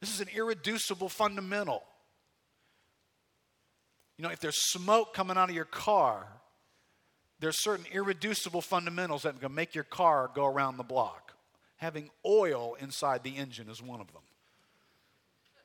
[0.00, 1.82] This is an irreducible fundamental.
[4.16, 6.26] You know, if there's smoke coming out of your car,
[7.40, 11.34] there's certain irreducible fundamentals that can make your car go around the block.
[11.76, 14.22] Having oil inside the engine is one of them.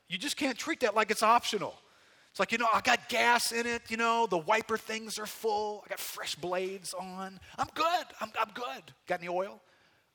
[0.08, 1.74] You just can't treat that like it's optional.
[2.30, 5.28] It's like, you know, I got gas in it, you know, the wiper things are
[5.28, 7.40] full, I got fresh blades on.
[7.60, 8.84] I'm good, I'm, I'm good.
[9.08, 9.62] Got any oil?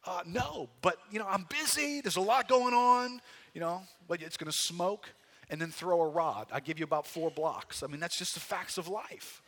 [0.05, 3.21] Uh, no, but, you know, I'm busy, there's a lot going on,
[3.55, 5.09] you know, but it's going to smoke
[5.51, 6.47] and then throw a rod.
[6.53, 7.83] I give you about four blocks.
[7.83, 9.43] I mean, that's just the facts of life.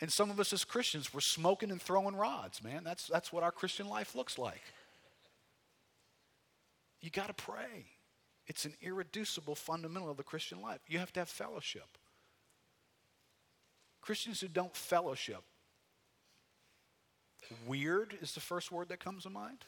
[0.00, 2.84] And some of us as Christians, we're smoking and throwing rods, man.
[2.84, 4.62] That's, that's what our Christian life looks like.
[7.00, 7.86] You got to pray.
[8.46, 10.80] It's an irreducible fundamental of the Christian life.
[10.88, 11.98] You have to have fellowship.
[14.00, 15.42] Christians who don't fellowship,
[17.66, 19.64] weird is the first word that comes to mind.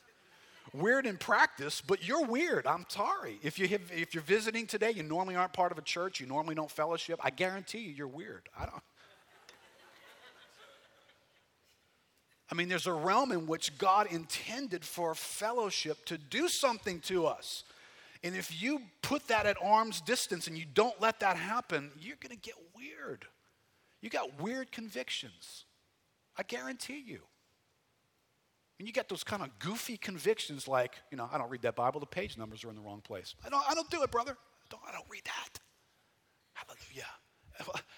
[0.73, 2.67] Weird in practice, but you're weird.
[2.67, 3.39] I'm sorry.
[3.43, 6.27] If, you have, if you're visiting today, you normally aren't part of a church, you
[6.27, 8.49] normally don't fellowship, I guarantee you, you're weird.
[8.59, 8.83] I don't.
[12.51, 17.27] I mean, there's a realm in which God intended for fellowship to do something to
[17.27, 17.65] us.
[18.23, 22.19] And if you put that at arm's distance and you don't let that happen, you're
[22.21, 23.25] going to get weird.
[24.03, 25.65] You got weird convictions.
[26.37, 27.21] I guarantee you.
[28.83, 31.77] And you get those kind of goofy convictions like, you know, I don't read that
[31.77, 33.37] Bible, the page numbers are in the wrong place.
[33.47, 34.33] I don't, I don't do it, brother.
[34.33, 35.61] I don't, I don't read that.
[36.53, 37.81] Hallelujah.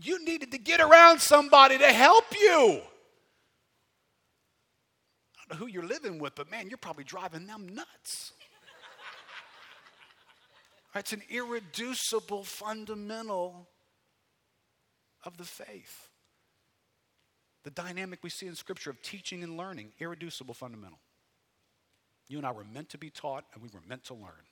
[0.00, 2.80] You needed to get around somebody to help you
[5.36, 8.32] I don't know who you're living with, but man, you're probably driving them nuts.
[10.96, 13.68] It's an irreducible fundamental
[15.24, 16.07] of the faith.
[17.68, 21.00] The dynamic we see in Scripture of teaching and learning, irreducible fundamental.
[22.26, 24.46] You and I were meant to be taught, and we were meant to learn.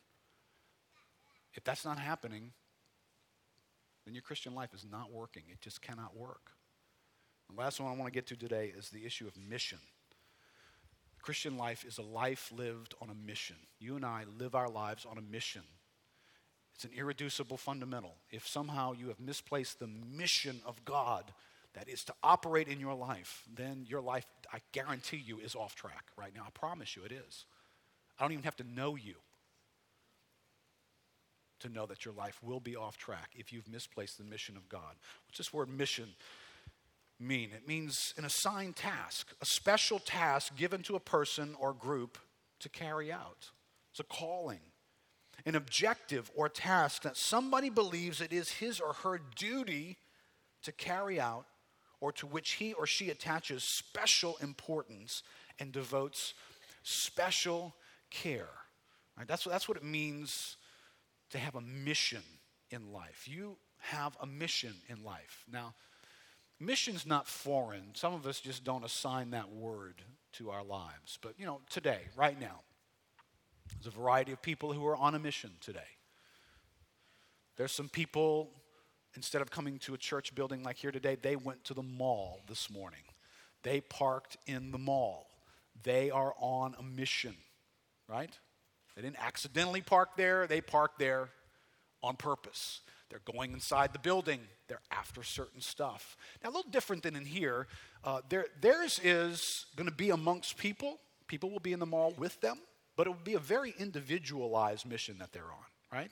[1.55, 2.53] If that's not happening,
[4.05, 5.44] then your Christian life is not working.
[5.50, 6.50] It just cannot work.
[7.49, 9.78] The last one I want to get to today is the issue of mission.
[11.22, 13.56] Christian life is a life lived on a mission.
[13.78, 15.62] You and I live our lives on a mission.
[16.75, 18.16] It's an irreducible fundamental.
[18.31, 21.32] If somehow you have misplaced the mission of God
[21.76, 25.75] that is to operate in your life, then your life, I guarantee you, is off
[25.75, 26.42] track right now.
[26.47, 27.44] I promise you it is.
[28.19, 29.14] I don't even have to know you
[31.60, 34.69] to know that your life will be off track if you've misplaced the mission of
[34.69, 34.97] God.
[35.26, 36.09] What's this word mission?
[37.19, 37.50] mean?
[37.54, 42.19] It means an assigned task, a special task given to a person or group
[42.60, 43.50] to carry out.
[43.91, 44.60] It's a calling,
[45.44, 49.97] an objective or task that somebody believes it is his or her duty
[50.62, 51.47] to carry out
[52.00, 55.22] or to which he or she attaches special importance
[55.58, 56.34] and devotes
[56.82, 57.74] special
[58.10, 58.48] care.
[59.16, 59.26] Right?
[59.26, 60.56] That's, what, that's what it means
[61.30, 62.22] to have a mission
[62.70, 63.26] in life.
[63.26, 65.44] You have a mission in life.
[65.50, 65.74] Now,
[66.58, 67.94] Mission's not foreign.
[67.94, 70.00] Some of us just don't assign that word
[70.34, 71.18] to our lives.
[71.20, 72.60] But, you know, today, right now,
[73.74, 75.80] there's a variety of people who are on a mission today.
[77.56, 78.50] There's some people,
[79.16, 82.41] instead of coming to a church building like here today, they went to the mall
[82.49, 83.00] this morning.
[83.62, 85.28] They parked in the mall.
[85.82, 87.34] They are on a mission,
[88.09, 88.32] right?
[88.94, 91.31] They didn't accidentally park there, they parked there
[92.03, 92.81] on purpose.
[93.10, 94.41] They're going inside the building.
[94.69, 96.16] They're after certain stuff.
[96.43, 97.69] Now, a little different than in here.
[98.03, 100.99] Uh, theirs is going to be amongst people.
[101.28, 102.59] People will be in the mall with them,
[102.97, 106.10] but it will be a very individualized mission that they're on, right?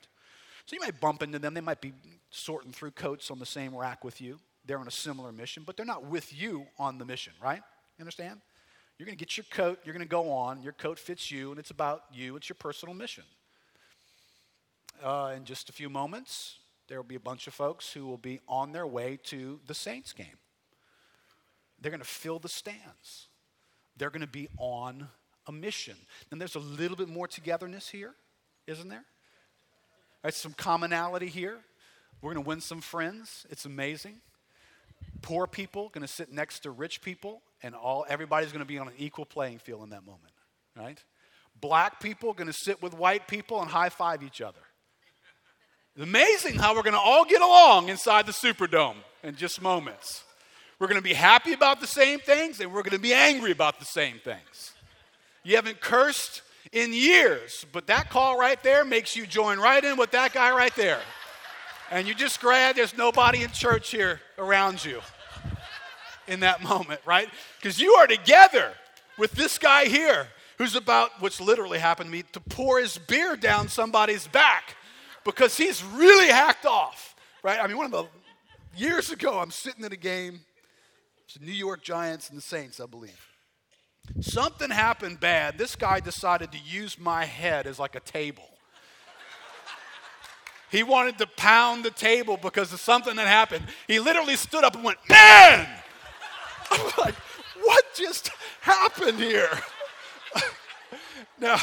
[0.65, 1.53] So you might bump into them.
[1.53, 1.93] They might be
[2.31, 4.39] sorting through coats on the same rack with you.
[4.65, 7.61] They're on a similar mission, but they're not with you on the mission, right?
[7.97, 8.41] You understand?
[8.97, 10.63] You're going to get your coat, you're going to go on.
[10.63, 12.35] Your coat fits you, and it's about you.
[12.35, 13.25] It's your personal mission.
[15.03, 18.17] Uh, in just a few moments, there will be a bunch of folks who will
[18.17, 20.39] be on their way to the Saints game.
[21.79, 23.27] They're going to fill the stands.
[23.97, 25.09] They're going to be on
[25.45, 25.95] a mission.
[26.31, 28.15] And there's a little bit more togetherness here,
[28.65, 29.03] isn't there?
[30.25, 31.59] Right, some commonality here.
[32.19, 33.45] We're going to win some friends.
[33.51, 34.21] It's amazing.
[35.21, 38.79] Poor people going to sit next to rich people, and all everybody's going to be
[38.79, 40.33] on an equal playing field in that moment,
[40.75, 40.97] right?
[41.61, 44.61] Black people going to sit with white people and high five each other.
[45.95, 50.23] It's amazing how we're going to all get along inside the Superdome in just moments.
[50.79, 53.51] We're going to be happy about the same things and we're going to be angry
[53.51, 54.73] about the same things.
[55.43, 56.41] You haven't cursed
[56.75, 60.53] in years, but that call right there makes you join right in with that guy
[60.53, 60.99] right there.
[61.89, 64.99] And you're just glad there's nobody in church here around you
[66.27, 67.29] in that moment, right?
[67.57, 68.73] Because you are together
[69.17, 70.27] with this guy here
[70.57, 74.75] who's about, what's literally happened to me, to pour his beer down somebody's back
[75.23, 77.59] because he's really hacked off, right?
[77.61, 78.05] I mean, one of the
[78.77, 80.41] years ago, I'm sitting at a game,
[81.23, 83.34] it's the New York Giants and the Saints, I believe.
[84.21, 85.57] Something happened bad.
[85.57, 88.49] This guy decided to use my head as like a table.
[90.71, 93.65] He wanted to pound the table because of something that happened.
[93.87, 95.67] He literally stood up and went, Man!
[96.71, 97.15] I'm like,
[97.63, 98.31] What just
[98.61, 99.49] happened here?
[101.39, 101.57] now,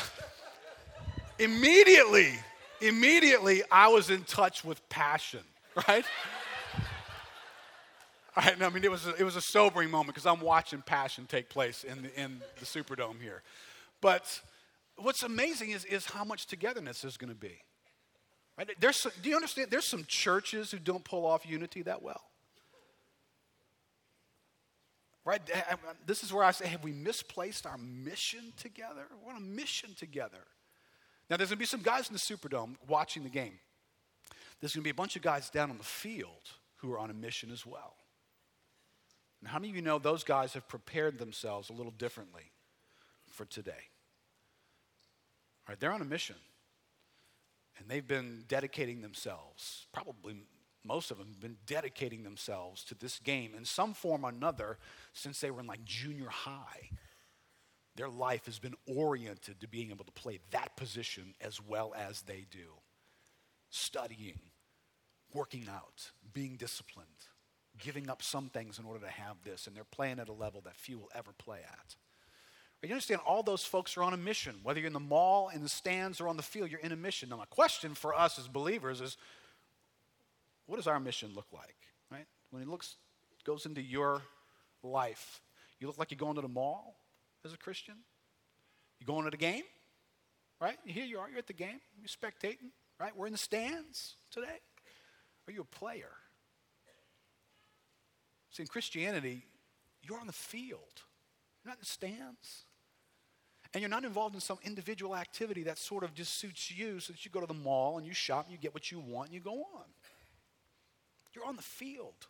[1.39, 2.35] immediately,
[2.81, 5.43] immediately, I was in touch with passion,
[5.89, 6.05] right?
[8.35, 11.27] I, I mean, it was a, it was a sobering moment because I'm watching passion
[11.27, 13.43] take place in the, in the Superdome here.
[14.01, 14.41] But
[14.97, 17.59] what's amazing is, is how much togetherness there's going to be.
[18.57, 18.71] Right?
[18.81, 19.71] There's some, do you understand?
[19.71, 22.23] There's some churches who don't pull off unity that well.
[25.25, 25.41] Right?
[26.07, 29.03] This is where I say, have we misplaced our mission together?
[29.25, 30.45] We're on a mission together.
[31.31, 33.59] Now, there's going to be some guys in the Superdome watching the game.
[34.61, 37.11] There's going to be a bunch of guys down on the field who are on
[37.11, 37.95] a mission as well.
[39.43, 42.53] And how many of you know those guys have prepared themselves a little differently
[43.29, 43.73] for today?
[45.67, 46.37] All right, they're on a mission.
[47.79, 50.37] And they've been dedicating themselves, probably
[50.85, 54.79] most of them have been dedicating themselves to this game in some form or another
[55.13, 56.91] since they were in like junior high.
[57.97, 62.23] Their life has been oriented to being able to play that position as well as
[62.23, 62.75] they do.
[63.71, 64.39] Studying,
[65.33, 67.09] working out, being disciplined,
[67.83, 70.61] giving up some things in order to have this, and they're playing at a level
[70.63, 71.97] that few will ever play at.
[72.81, 74.57] But you understand, all those folks are on a mission.
[74.63, 76.97] Whether you're in the mall, in the stands, or on the field, you're in a
[76.97, 77.29] mission.
[77.29, 79.17] Now, my question for us as believers is
[80.67, 81.77] what does our mission look like?
[82.11, 82.27] Right?
[82.51, 82.97] When it looks
[83.45, 84.23] goes into your
[84.83, 85.41] life,
[85.81, 86.97] you look like you're going to the mall
[87.45, 87.95] as a Christian.
[89.01, 89.65] You going to the game?
[90.61, 90.79] Right?
[90.85, 92.71] Here you are, you're at the game, you're spectating,
[93.01, 93.17] right?
[93.17, 94.61] We're in the stands today.
[95.49, 96.11] Are you a player?
[98.53, 99.45] See, in Christianity,
[100.03, 101.03] you're on the field,
[101.65, 102.65] you're not in the stands.
[103.75, 107.15] And you're not involved in some individual activity that sort of just suits you so
[107.15, 109.29] that you go to the mall and you shop and you get what you want
[109.29, 109.87] and you go on.
[111.35, 112.27] You're on the field.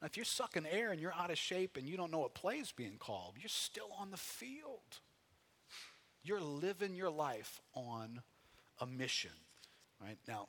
[0.00, 2.34] Now, if you're sucking air and you're out of shape and you don't know what
[2.34, 5.00] play is being called, you're still on the field.
[6.22, 8.20] You're living your life on
[8.80, 9.30] a mission.
[9.98, 10.18] Right?
[10.28, 10.48] Now,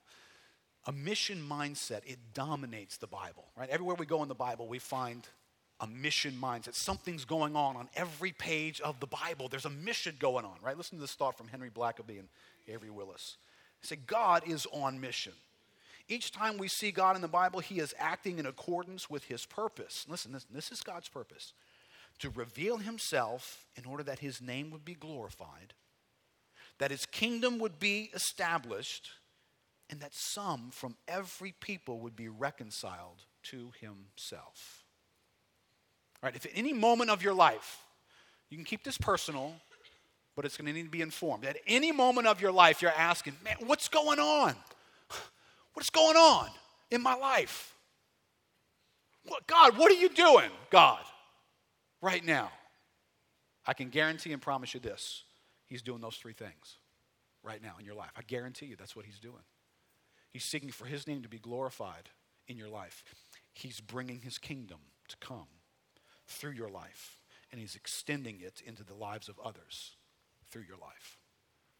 [0.87, 3.45] a mission mindset, it dominates the Bible.
[3.55, 3.69] Right?
[3.69, 5.27] Everywhere we go in the Bible, we find
[5.79, 6.73] a mission mindset.
[6.73, 9.47] Something's going on on every page of the Bible.
[9.47, 10.75] There's a mission going on, right?
[10.75, 12.29] Listen to this thought from Henry Blackaby and
[12.67, 13.37] Avery Willis.
[13.81, 15.33] They say, God is on mission.
[16.09, 19.45] Each time we see God in the Bible, he is acting in accordance with his
[19.45, 20.05] purpose.
[20.09, 21.53] Listen, this, this is God's purpose
[22.19, 25.73] to reveal himself in order that his name would be glorified,
[26.79, 29.11] that his kingdom would be established,
[29.89, 34.83] and that some from every people would be reconciled to himself.
[36.21, 37.81] All right, if at any moment of your life,
[38.49, 39.53] you can keep this personal,
[40.35, 41.45] but it's going to need to be informed.
[41.45, 44.55] At any moment of your life, you're asking, man, what's going on?
[45.73, 46.49] What's going on
[46.89, 47.75] in my life?
[49.27, 51.03] What, God, what are you doing, God,
[52.01, 52.49] right now?
[53.63, 55.23] I can guarantee and promise you this
[55.67, 56.77] He's doing those three things
[57.43, 58.09] right now in your life.
[58.15, 59.43] I guarantee you that's what He's doing.
[60.37, 62.11] He's seeking for His name to be glorified
[62.47, 63.03] in your life.
[63.53, 64.77] He's bringing His kingdom
[65.07, 65.47] to come
[66.27, 67.17] through your life,
[67.51, 69.95] and He's extending it into the lives of others
[70.51, 71.17] through your life.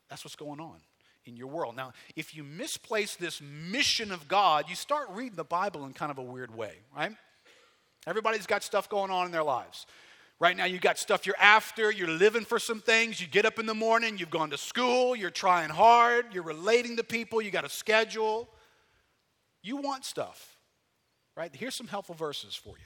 [0.09, 0.77] That's what's going on
[1.25, 1.75] in your world.
[1.75, 6.09] Now, if you misplace this mission of God, you start reading the Bible in kind
[6.09, 7.11] of a weird way, right?
[8.07, 9.85] Everybody's got stuff going on in their lives.
[10.39, 13.19] Right now, you've got stuff you're after, you're living for some things.
[13.19, 16.97] You get up in the morning, you've gone to school, you're trying hard, you're relating
[16.97, 18.47] to people, you got a schedule.
[19.63, 20.57] You want stuff,
[21.35, 21.53] right?
[21.53, 22.85] Here's some helpful verses for you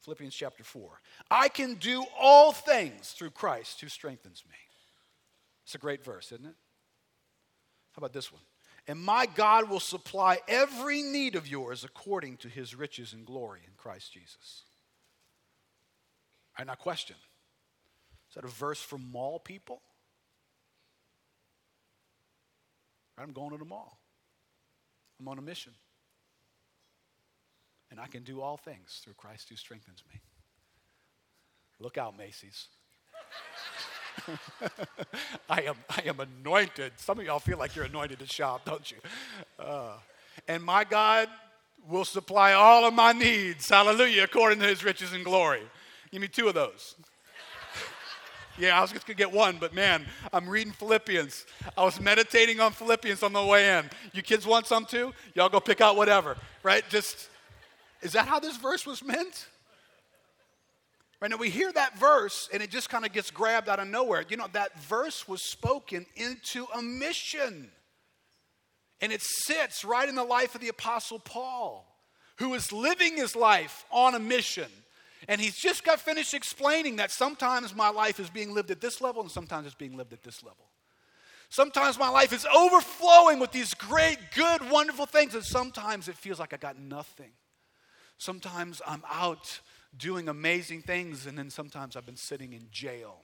[0.00, 0.88] Philippians chapter 4.
[1.30, 4.56] I can do all things through Christ who strengthens me.
[5.64, 6.54] It's a great verse, isn't it?
[7.92, 8.42] How about this one?
[8.86, 13.60] And my God will supply every need of yours according to his riches and glory
[13.66, 14.64] in Christ Jesus.
[16.56, 17.16] All right, now, question
[18.28, 19.82] Is that a verse for mall people?
[23.18, 23.98] I'm going to the mall,
[25.20, 25.72] I'm on a mission.
[27.90, 30.20] And I can do all things through Christ who strengthens me.
[31.78, 32.66] Look out, Macy's.
[35.48, 36.92] I am, I am anointed.
[36.96, 38.96] Some of y'all feel like you're anointed to shop, don't you?
[39.58, 39.92] Uh,
[40.48, 41.28] and my God
[41.88, 45.62] will supply all of my needs, hallelujah, according to his riches and glory.
[46.14, 46.94] Give me two of those.
[48.56, 51.44] Yeah, I was just going to get one, but man, I'm reading Philippians.
[51.76, 53.90] I was meditating on Philippians on the way in.
[54.12, 55.12] You kids want some too?
[55.34, 56.88] Y'all go pick out whatever, right?
[56.88, 57.30] Just,
[58.00, 59.48] is that how this verse was meant?
[61.20, 63.88] Right now, we hear that verse and it just kind of gets grabbed out of
[63.88, 64.24] nowhere.
[64.28, 67.72] You know, that verse was spoken into a mission.
[69.00, 71.84] And it sits right in the life of the Apostle Paul,
[72.36, 74.70] who is living his life on a mission.
[75.28, 79.00] And he's just got finished explaining that sometimes my life is being lived at this
[79.00, 80.66] level and sometimes it's being lived at this level.
[81.48, 86.40] Sometimes my life is overflowing with these great, good, wonderful things, and sometimes it feels
[86.40, 87.30] like I got nothing.
[88.18, 89.60] Sometimes I'm out
[89.96, 93.22] doing amazing things, and then sometimes I've been sitting in jail.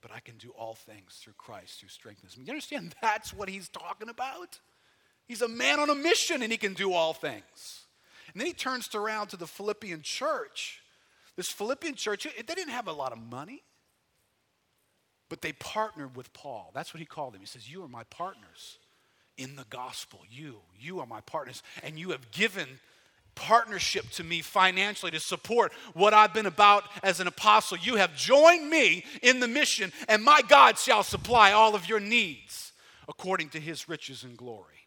[0.00, 2.44] But I can do all things through Christ who strengthens me.
[2.44, 2.94] You understand?
[3.02, 4.58] That's what he's talking about.
[5.26, 7.81] He's a man on a mission, and he can do all things.
[8.32, 10.80] And then he turns around to the Philippian church.
[11.36, 13.62] This Philippian church, they didn't have a lot of money,
[15.28, 16.70] but they partnered with Paul.
[16.74, 17.40] That's what he called them.
[17.40, 18.78] He says, You are my partners
[19.38, 20.20] in the gospel.
[20.30, 21.62] You, you are my partners.
[21.82, 22.66] And you have given
[23.34, 27.78] partnership to me financially to support what I've been about as an apostle.
[27.78, 32.00] You have joined me in the mission, and my God shall supply all of your
[32.00, 32.72] needs
[33.08, 34.81] according to his riches and glory.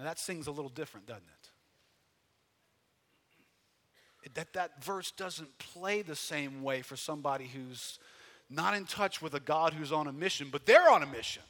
[0.00, 1.22] Now that sings a little different, doesn't
[4.24, 4.34] it?
[4.34, 7.98] That that verse doesn't play the same way for somebody who's
[8.48, 11.42] not in touch with a God who's on a mission, but they're on a mission.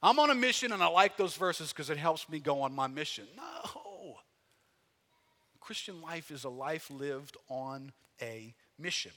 [0.00, 2.72] I'm on a mission and I like those verses because it helps me go on
[2.72, 3.26] my mission.
[3.36, 4.18] No.
[5.58, 9.12] Christian life is a life lived on a mission.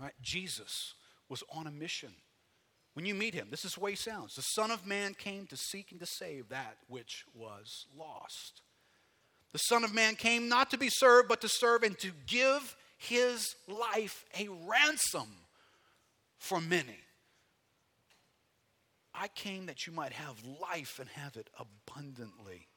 [0.00, 0.14] Right?
[0.20, 0.94] Jesus
[1.28, 2.10] was on a mission.
[2.94, 4.34] When you meet him, this is the way he sounds.
[4.34, 8.62] The Son of Man came to seek and to save that which was lost.
[9.52, 12.76] The Son of Man came not to be served, but to serve and to give
[12.96, 15.28] his life a ransom
[16.38, 16.98] for many.
[19.14, 22.68] I came that you might have life and have it abundantly.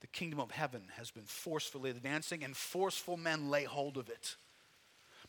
[0.00, 4.36] The kingdom of heaven has been forcefully advancing, and forceful men lay hold of it.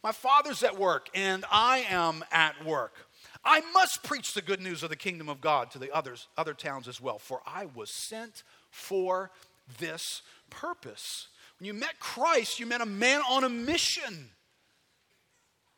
[0.04, 3.07] My father's at work, and I am at work.
[3.44, 6.54] I must preach the good news of the kingdom of God to the others, other
[6.54, 9.32] towns as well, for I was sent for
[9.80, 11.28] this purpose.
[11.60, 14.30] When you met Christ, you met a man on a mission.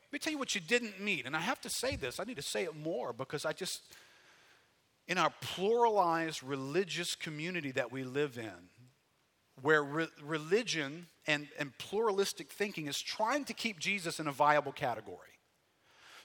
[0.07, 1.25] Let me tell you what you didn't meet.
[1.25, 3.81] And I have to say this, I need to say it more because I just,
[5.07, 8.69] in our pluralized religious community that we live in,
[9.61, 14.71] where re- religion and, and pluralistic thinking is trying to keep Jesus in a viable
[14.71, 15.29] category.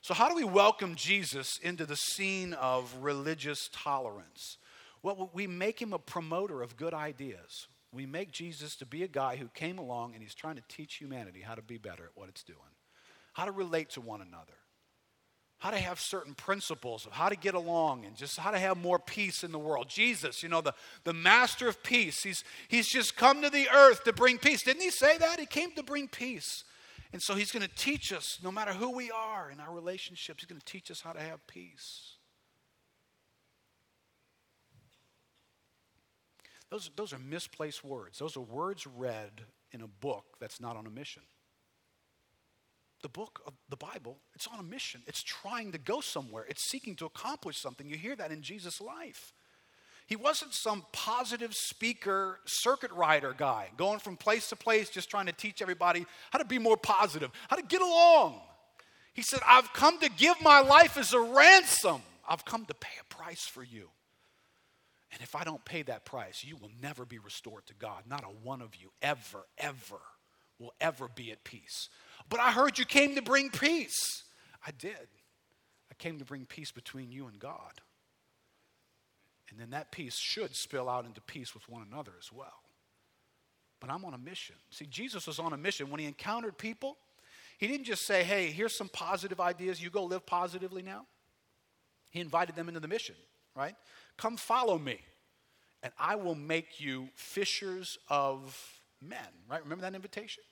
[0.05, 4.59] So, how do we welcome Jesus into the scene of religious tolerance?
[5.03, 7.69] Well, we make him a promoter of good ideas.
[7.91, 10.97] We make Jesus to be a guy who came along and he's trying to teach
[10.97, 12.59] humanity how to be better at what it's doing,
[13.33, 14.59] how to relate to one another,
[15.57, 18.77] how to have certain principles of how to get along and just how to have
[18.77, 19.89] more peace in the world.
[19.89, 24.05] Jesus, you know, the, the master of peace, he's, he's just come to the earth
[24.05, 24.63] to bring peace.
[24.65, 25.41] Didn't he say that?
[25.41, 26.65] He came to bring peace.
[27.15, 30.43] And so he's going to teach us, no matter who we are in our relationships,
[30.43, 32.17] he's going to teach us how to have peace.
[36.71, 38.19] Those, those are misplaced words.
[38.19, 41.23] Those are words read in a book that's not on a mission.
[43.03, 45.05] The book of the Bible, it's on a mission.
[45.07, 46.45] It's trying to go somewhere.
[46.49, 47.89] It's seeking to accomplish something.
[47.89, 49.34] You hear that in Jesus' life.
[50.07, 55.27] He wasn't some positive speaker, circuit rider guy going from place to place just trying
[55.27, 58.41] to teach everybody how to be more positive, how to get along.
[59.15, 62.03] He said, I've come to give my life as a ransom.
[62.29, 63.89] I've come to pay a price for you.
[65.13, 68.03] And if I don't pay that price, you will never be restored to God.
[68.09, 70.01] Not a one of you ever, ever
[70.59, 71.89] will ever be at peace.
[72.29, 74.25] But I heard you came to bring peace.
[74.67, 75.09] I did.
[75.91, 77.81] I came to bring peace between you and God.
[79.55, 82.65] And then that peace should spill out into peace with one another as well.
[83.79, 84.57] But I'm on a mission.
[84.71, 85.91] See, Jesus was on a mission.
[85.91, 86.97] When he encountered people,
[87.59, 89.81] he didn't just say, hey, here's some positive ideas.
[89.81, 91.07] You go live positively now.
[92.11, 93.15] He invited them into the mission,
[93.55, 93.77] right?
[94.17, 94.99] Come follow me,
[95.85, 99.19] and I will make you fishers of men,
[99.49, 99.63] right?
[99.63, 100.43] Remember that invitation?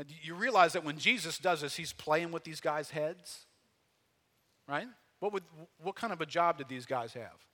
[0.00, 3.46] Now, you realize that when Jesus does this, he's playing with these guys' heads,
[4.66, 4.88] right?
[5.20, 5.44] What, would,
[5.80, 7.46] what kind of a job did these guys have?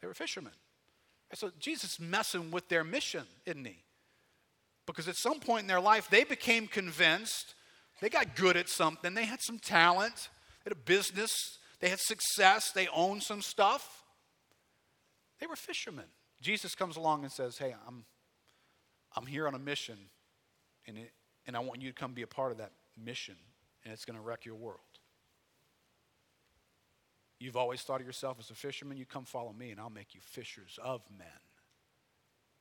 [0.00, 0.52] They were fishermen.
[1.34, 3.84] So Jesus messing with their mission, isn't he?
[4.86, 7.54] Because at some point in their life, they became convinced
[8.00, 10.30] they got good at something, they had some talent,
[10.64, 14.04] they had a business, they had success, they owned some stuff.
[15.40, 16.06] They were fishermen.
[16.40, 18.04] Jesus comes along and says, Hey, I'm,
[19.16, 19.98] I'm here on a mission,
[20.86, 21.12] and, it,
[21.46, 23.36] and I want you to come be a part of that mission,
[23.84, 24.80] and it's going to wreck your world.
[27.40, 28.96] You've always thought of yourself as a fisherman.
[28.96, 31.28] You come follow me, and I'll make you fishers of men.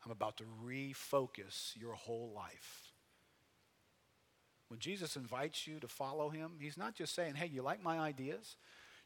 [0.05, 2.91] I'm about to refocus your whole life.
[4.67, 7.99] When Jesus invites you to follow him, he's not just saying, hey, you like my
[7.99, 8.57] ideas?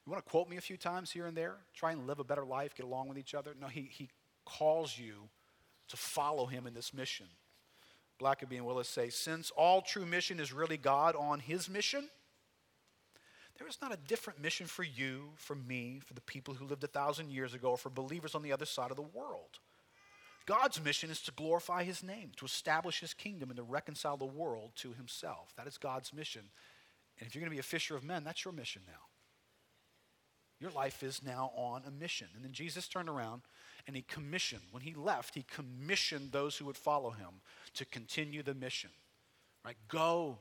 [0.05, 1.55] You want to quote me a few times here and there?
[1.73, 3.53] Try and live a better life, get along with each other?
[3.59, 4.09] No, he, he
[4.45, 5.29] calls you
[5.87, 7.27] to follow him in this mission.
[8.19, 12.09] Blackaby and Willis say, since all true mission is really God on his mission,
[13.61, 16.83] there is not a different mission for you, for me, for the people who lived
[16.83, 19.59] a thousand years ago, or for believers on the other side of the world.
[20.47, 24.25] God's mission is to glorify his name, to establish his kingdom, and to reconcile the
[24.25, 25.53] world to himself.
[25.57, 26.41] That is God's mission.
[27.19, 29.03] And if you're going to be a fisher of men, that's your mission now.
[30.59, 32.29] Your life is now on a mission.
[32.35, 33.43] And then Jesus turned around
[33.85, 37.41] and he commissioned, when he left, he commissioned those who would follow him
[37.75, 38.89] to continue the mission.
[39.63, 39.77] Right?
[39.87, 40.39] Go,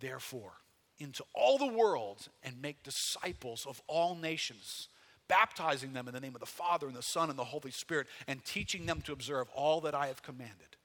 [0.00, 0.54] therefore,
[0.98, 4.88] into all the world and make disciples of all nations
[5.28, 8.08] baptizing them in the name of the Father and the Son and the Holy Spirit,
[8.26, 10.76] and teaching them to observe all that I have commanded.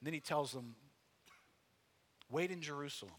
[0.00, 0.76] And then he tells them,
[2.30, 3.14] Wait in Jerusalem,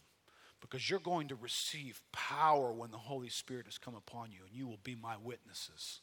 [0.62, 4.55] because you're going to receive power when the Holy Spirit has come upon you, and
[4.55, 6.00] you will be my witnesses.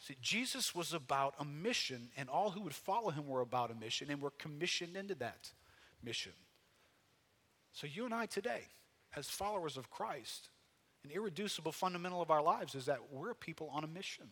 [0.00, 3.74] See, Jesus was about a mission, and all who would follow him were about a
[3.74, 5.52] mission, and were commissioned into that
[6.02, 6.32] mission.
[7.74, 8.62] So, you and I today,
[9.16, 10.48] as followers of Christ,
[11.04, 14.26] an irreducible fundamental of our lives is that we're people on a mission.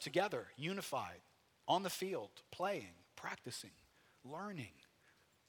[0.00, 1.20] Together, unified,
[1.66, 3.70] on the field, playing, practicing,
[4.22, 4.72] learning,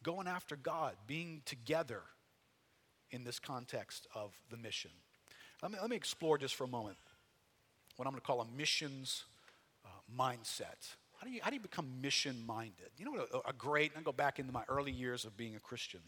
[0.02, 2.02] going after God, being together
[3.12, 4.92] in this context of the mission.
[5.62, 6.98] Let me, let me explore just for a moment
[7.98, 9.26] what I'm going to call a missions
[9.86, 10.96] uh, mindset.
[11.20, 12.92] How do, you, how do you become mission minded?
[12.98, 15.56] You know what a, a great, I go back into my early years of being
[15.56, 16.02] a Christian,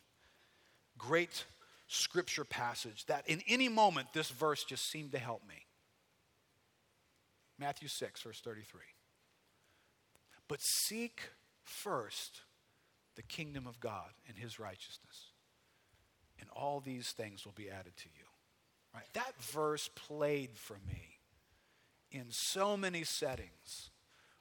[1.00, 1.46] great
[1.88, 5.66] scripture passage that in any moment this verse just seemed to help me.
[7.58, 8.82] Matthew 6, verse 33.
[10.48, 11.22] But seek
[11.64, 12.42] first
[13.16, 15.32] the kingdom of God and his righteousness,
[16.40, 18.26] and all these things will be added to you.
[18.94, 19.04] Right?
[19.14, 21.20] That verse played for me
[22.12, 23.90] in so many settings.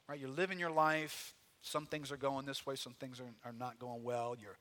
[0.07, 0.19] Right?
[0.19, 3.79] You're living your life, some things are going this way, some things are, are not
[3.79, 4.35] going well.
[4.39, 4.57] You're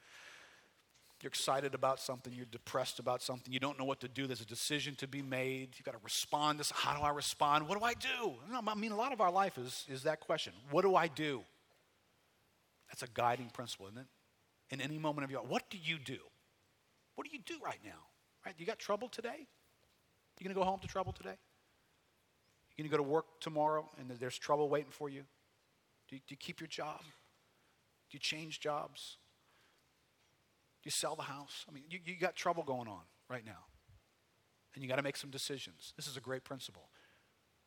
[1.22, 4.40] you're excited about something, you're depressed about something, you don't know what to do, there's
[4.40, 6.60] a decision to be made, you've got to respond.
[6.60, 7.68] This, how do I respond?
[7.68, 8.34] What do I do?
[8.52, 10.52] I mean, a lot of our life is, is that question.
[10.70, 11.42] What do I do?
[12.88, 14.06] That's a guiding principle, isn't it?
[14.70, 16.18] In any moment of your life, what do you do?
[17.14, 17.98] What do you do right now?
[18.46, 18.54] Right?
[18.58, 19.46] You got trouble today?
[20.38, 21.36] You gonna go home to trouble today?
[22.76, 25.24] You gonna go to work tomorrow and there's trouble waiting for you?
[26.08, 27.00] Do you, do you keep your job?
[27.02, 29.16] Do you change jobs?
[30.84, 31.64] You sell the house?
[31.68, 33.66] I mean, you, you got trouble going on right now.
[34.74, 35.92] And you got to make some decisions.
[35.96, 36.88] This is a great principle.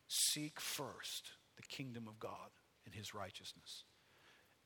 [0.07, 2.51] Seek first the kingdom of God
[2.85, 3.83] and his righteousness.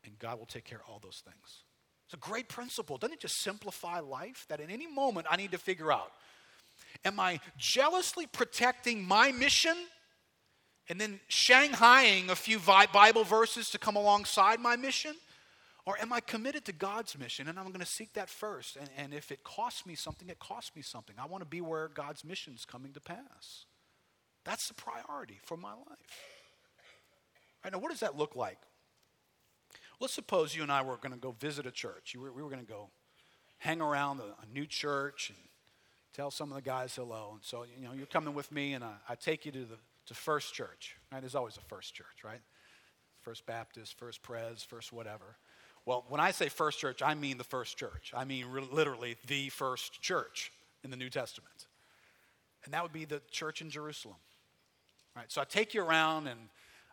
[0.04, 1.64] And God will take care of all those things.
[2.06, 2.98] It's a great principle.
[2.98, 4.46] Doesn't it just simplify life?
[4.50, 6.12] That in any moment I need to figure out
[7.04, 9.76] am I jealously protecting my mission
[10.90, 15.16] and then shanghaiing a few Bible verses to come alongside my mission?
[15.86, 18.76] Or am I committed to God's mission and I'm going to seek that first?
[18.76, 21.16] And, and if it costs me something, it costs me something.
[21.20, 23.66] I want to be where God's mission is coming to pass.
[24.44, 26.20] That's the priority for my life.
[27.64, 28.58] Right, now, what does that look like?
[30.00, 32.16] Let's suppose you and I were going to go visit a church.
[32.16, 32.90] Were, we were going to go
[33.58, 35.38] hang around a, a, new church and
[36.14, 37.32] tell some of the guys hello.
[37.34, 39.78] And so, you know, you're coming with me and I, I take you to the
[40.08, 40.96] to First Church.
[41.12, 41.22] Right?
[41.22, 42.42] There's always a First Church, right?
[43.22, 45.38] First Baptist, First Pres, First whatever.
[45.86, 48.12] Well, when I say first church, I mean the first church.
[48.16, 50.52] I mean re- literally the first church
[50.84, 51.68] in the New Testament.
[52.64, 54.18] And that would be the church in Jerusalem.
[55.16, 56.40] All right, so I take you around and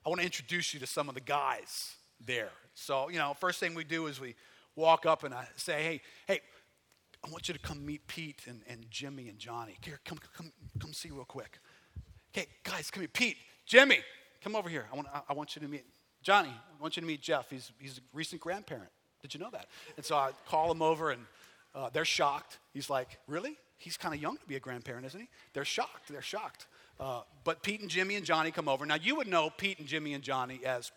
[0.05, 2.51] I want to introduce you to some of the guys there.
[2.75, 4.35] So, you know, first thing we do is we
[4.77, 6.41] walk up and I say, hey, hey,
[7.25, 9.77] I want you to come meet Pete and, and Jimmy and Johnny.
[9.83, 11.59] Here, come, come, come see real quick.
[12.37, 13.11] Okay, guys, come here.
[13.13, 14.01] Pete, Jimmy,
[14.43, 14.87] come over here.
[14.93, 15.85] I want, I, I want you to meet
[16.23, 17.51] Johnny, I want you to meet Jeff.
[17.51, 18.91] He's, he's a recent grandparent.
[19.21, 19.67] Did you know that?
[19.97, 21.23] And so I call him over, and
[21.75, 22.59] uh, they're shocked.
[22.73, 23.57] He's like, Really?
[23.79, 25.29] He's kind of young to be a grandparent, isn't he?
[25.55, 26.09] They're shocked.
[26.09, 26.69] They're shocked.
[27.01, 28.87] Uh, but Pete and Jimmy and Johnny come over.
[28.87, 30.93] Now, you would know Pete and Jimmy and Johnny as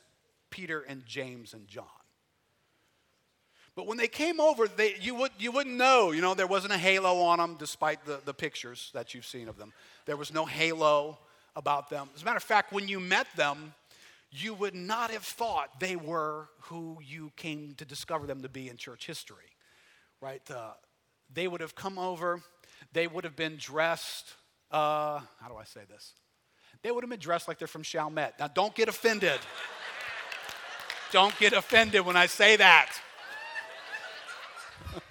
[0.51, 1.85] Peter and James and John.
[3.75, 6.11] But when they came over, they, you, would, you wouldn't know.
[6.11, 9.47] You know, there wasn't a halo on them, despite the, the pictures that you've seen
[9.47, 9.73] of them.
[10.05, 11.17] There was no halo
[11.55, 12.09] about them.
[12.15, 13.73] As a matter of fact, when you met them,
[14.35, 18.67] you would not have thought they were who you came to discover them to be
[18.69, 19.55] in church history,
[20.21, 20.41] right?
[20.51, 20.71] Uh,
[21.33, 22.41] they would have come over,
[22.91, 24.33] they would have been dressed,
[24.71, 26.13] uh, how do I say this?
[26.81, 28.33] They would have been dressed like they're from Chalmette.
[28.39, 29.39] Now, don't get offended.
[31.11, 32.91] don't get offended when I say that.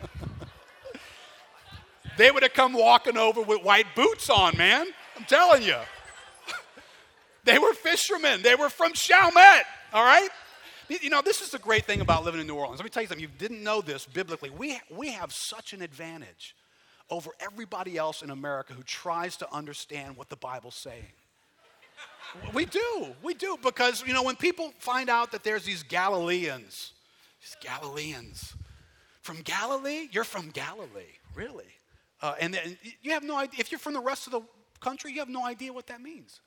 [2.19, 4.87] they would have come walking over with white boots on, man.
[5.17, 5.79] I'm telling you.
[7.45, 8.43] They were fishermen.
[8.43, 10.29] They were from Chalmette, all right?
[10.89, 12.79] You know, this is the great thing about living in New Orleans.
[12.79, 13.23] Let me tell you something.
[13.23, 14.51] You didn't know this biblically.
[14.51, 16.55] We, we have such an advantage
[17.11, 21.05] over everybody else in America who tries to understand what the Bible's saying.
[22.53, 23.15] we do.
[23.23, 23.57] We do.
[23.63, 26.93] Because, you know, when people find out that there's these Galileans,
[27.41, 28.55] these Galileans,
[29.23, 31.65] from Galilee, you're from Galilee, really.
[32.21, 34.43] Uh, and, and you have no idea, if you're from the rest of the
[34.81, 36.41] country, you have no idea what that means.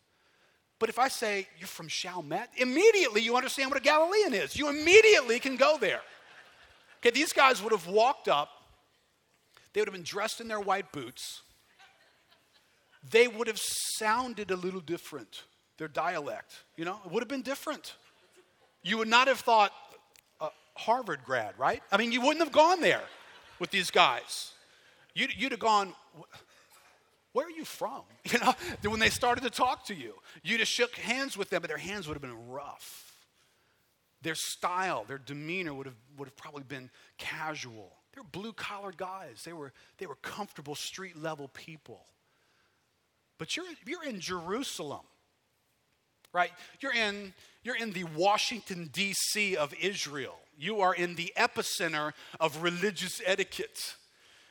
[0.80, 4.56] But if I say you're from Chalmette, immediately you understand what a Galilean is.
[4.56, 6.02] You immediately can go there.
[7.00, 8.50] Okay, these guys would have walked up,
[9.74, 11.42] they would have been dressed in their white boots.
[13.10, 15.44] They would have sounded a little different,
[15.78, 17.96] their dialect, you know, it would have been different.
[18.84, 19.72] You would not have thought
[20.42, 21.82] a Harvard grad, right?
[21.92, 23.04] I mean, you wouldn't have gone there
[23.60, 24.52] with these guys.
[25.14, 25.94] You'd, you'd have gone,
[27.38, 28.02] where are you from?
[28.32, 28.56] You know,
[28.90, 31.78] when they started to talk to you, you just shook hands with them, but their
[31.78, 33.14] hands would have been rough.
[34.24, 37.94] Their style, their demeanor would have, would have probably been casual.
[38.16, 39.44] They were blue collar guys.
[39.46, 42.02] They were, they were comfortable street level people.
[43.38, 45.06] But you're, you're in Jerusalem,
[46.34, 46.52] right?
[46.80, 49.56] You're in, you're in the Washington, D.C.
[49.56, 50.40] of Israel.
[50.58, 53.96] You are in the epicenter of religious etiquette.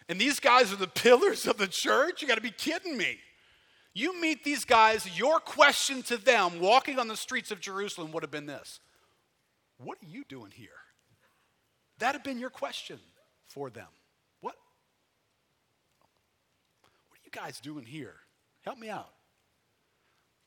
[0.09, 2.23] And these guys are the pillars of the church?
[2.23, 3.19] You got to be kidding me.
[3.93, 8.23] You meet these guys, your question to them walking on the streets of Jerusalem would
[8.23, 8.79] have been this
[9.79, 10.69] What are you doing here?
[11.99, 12.99] That had been your question
[13.47, 13.89] for them.
[14.43, 14.55] What?
[17.09, 18.17] What are you guys doing here?
[18.63, 19.13] Help me out.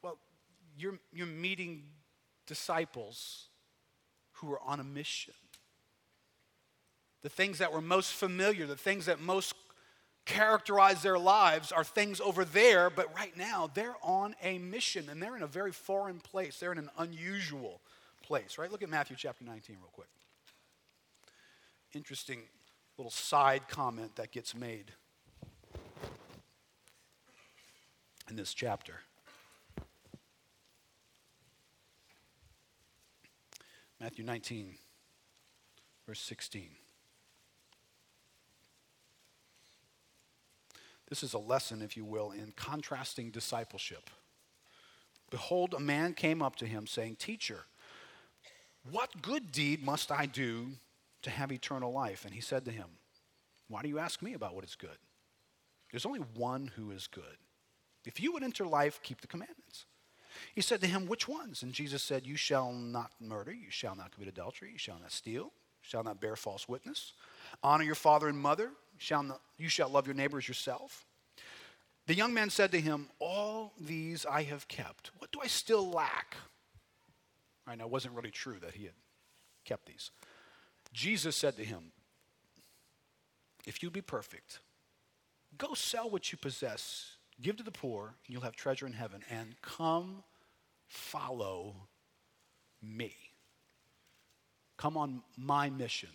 [0.04, 0.20] Well,
[0.78, 1.86] you're, you're meeting
[2.46, 3.48] disciples
[4.34, 5.34] who are on a mission.
[7.22, 9.54] The things that were most familiar, the things that most
[10.26, 15.22] characterize their lives are things over there, but right now they're on a mission and
[15.22, 16.60] they're in a very foreign place.
[16.60, 17.82] They're in an unusual
[18.24, 18.72] place, right?
[18.72, 20.08] Look at Matthew chapter 19 real quick.
[21.94, 22.42] Interesting
[22.98, 24.92] little side comment that gets made
[28.30, 29.02] in this chapter.
[34.00, 34.76] Matthew 19,
[36.06, 36.70] verse 16.
[41.10, 44.10] This is a lesson, if you will, in contrasting discipleship.
[45.32, 47.66] Behold, a man came up to him saying, Teacher,
[48.90, 50.68] what good deed must I do
[51.24, 52.26] to have eternal life?
[52.26, 52.88] And he said to him,
[53.68, 54.98] Why do you ask me about what is good?
[55.92, 57.38] There's only one who is good.
[58.06, 59.86] If you would enter life, keep the commandments.
[60.54, 61.64] He said to him, Which ones?
[61.64, 65.12] And Jesus said, You shall not murder, you shall not commit adultery, you shall not
[65.12, 67.14] steal, you shall not bear false witness,
[67.64, 71.06] honor your father and mother, shall not, you shall love your neighbor as yourself.
[72.06, 75.12] The young man said to him, All these I have kept.
[75.18, 76.36] What do I still lack?
[77.66, 78.94] I know it wasn't really true that he had
[79.64, 80.12] kept these.
[80.92, 81.92] Jesus said to him,
[83.66, 84.60] If you be perfect,
[85.58, 89.24] go sell what you possess, give to the poor, and you'll have treasure in heaven,
[89.30, 90.24] and come
[90.88, 91.76] follow
[92.82, 93.14] me.
[94.78, 96.10] Come on my mission.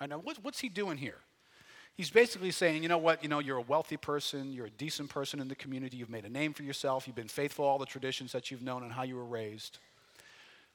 [0.00, 1.20] I know, what's he doing here?
[1.96, 5.10] He's basically saying, you know what, you know, you're a wealthy person, you're a decent
[5.10, 7.78] person in the community, you've made a name for yourself, you've been faithful to all
[7.78, 9.78] the traditions that you've known and how you were raised.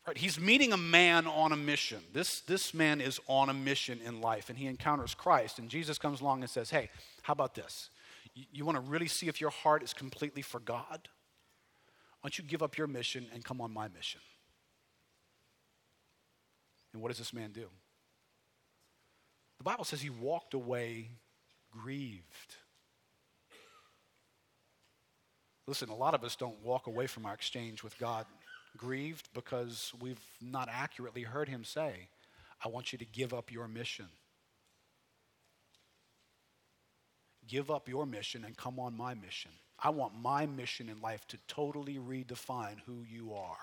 [0.08, 2.00] Right, he's meeting a man on a mission.
[2.14, 5.60] This, this man is on a mission in life, and he encounters Christ.
[5.60, 6.90] And Jesus comes along and says, Hey,
[7.22, 7.90] how about this?
[8.34, 11.10] You, you want to really see if your heart is completely for God?
[12.22, 14.22] Why don't you give up your mission and come on my mission?
[16.94, 17.68] And what does this man do?
[19.60, 21.12] The Bible says he walked away
[21.72, 22.56] grieved.
[25.68, 28.26] Listen, a lot of us don't walk away from our exchange with God
[28.78, 32.08] grieved because we've not accurately heard him say,
[32.64, 34.08] I want you to give up your mission.
[37.48, 39.52] Give up your mission and come on my mission.
[39.78, 43.58] I want my mission in life to totally redefine who you are.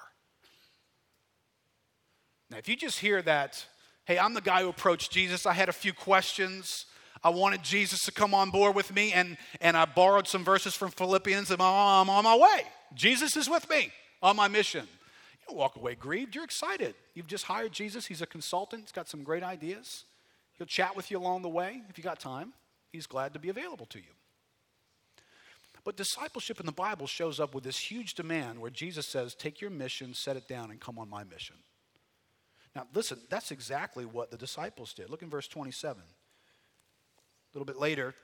[2.51, 3.65] Now, if you just hear that
[4.07, 5.47] Hey, I'm the guy who approached Jesus.
[5.47, 6.87] I had a few questions.
[7.25, 10.77] I wanted Jesus to come on board with me, and, and I borrowed some verses
[10.77, 12.63] from Philippians, and I'm on my way.
[12.95, 13.91] Jesus is with me
[14.23, 14.87] on my mission.
[15.41, 16.37] You don't walk away grieved.
[16.37, 16.95] You're excited.
[17.15, 18.07] You've just hired Jesus.
[18.07, 20.05] He's a consultant, he's got some great ideas.
[20.57, 22.53] He'll chat with you along the way if you got time.
[22.93, 24.15] he's glad to be available to you.
[25.83, 29.61] But discipleship in the Bible shows up with this huge demand where Jesus says, Take
[29.61, 31.57] your mission, set it down, and come on my mission.
[32.77, 35.09] Now, listen, that's exactly what the disciples did.
[35.09, 36.03] Look in verse 27.
[36.03, 36.05] A
[37.55, 38.15] little bit later,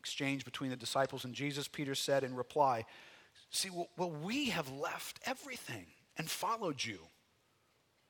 [0.00, 2.86] exchange between the disciples and Jesus, Peter said in reply,
[3.50, 6.98] See, well, we have left everything and followed you.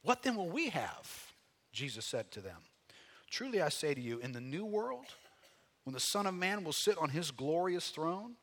[0.03, 1.33] What then will we have?
[1.71, 2.57] Jesus said to them.
[3.29, 5.05] Truly I say to you, in the new world,
[5.85, 8.37] when the Son of Man will sit on his glorious throne,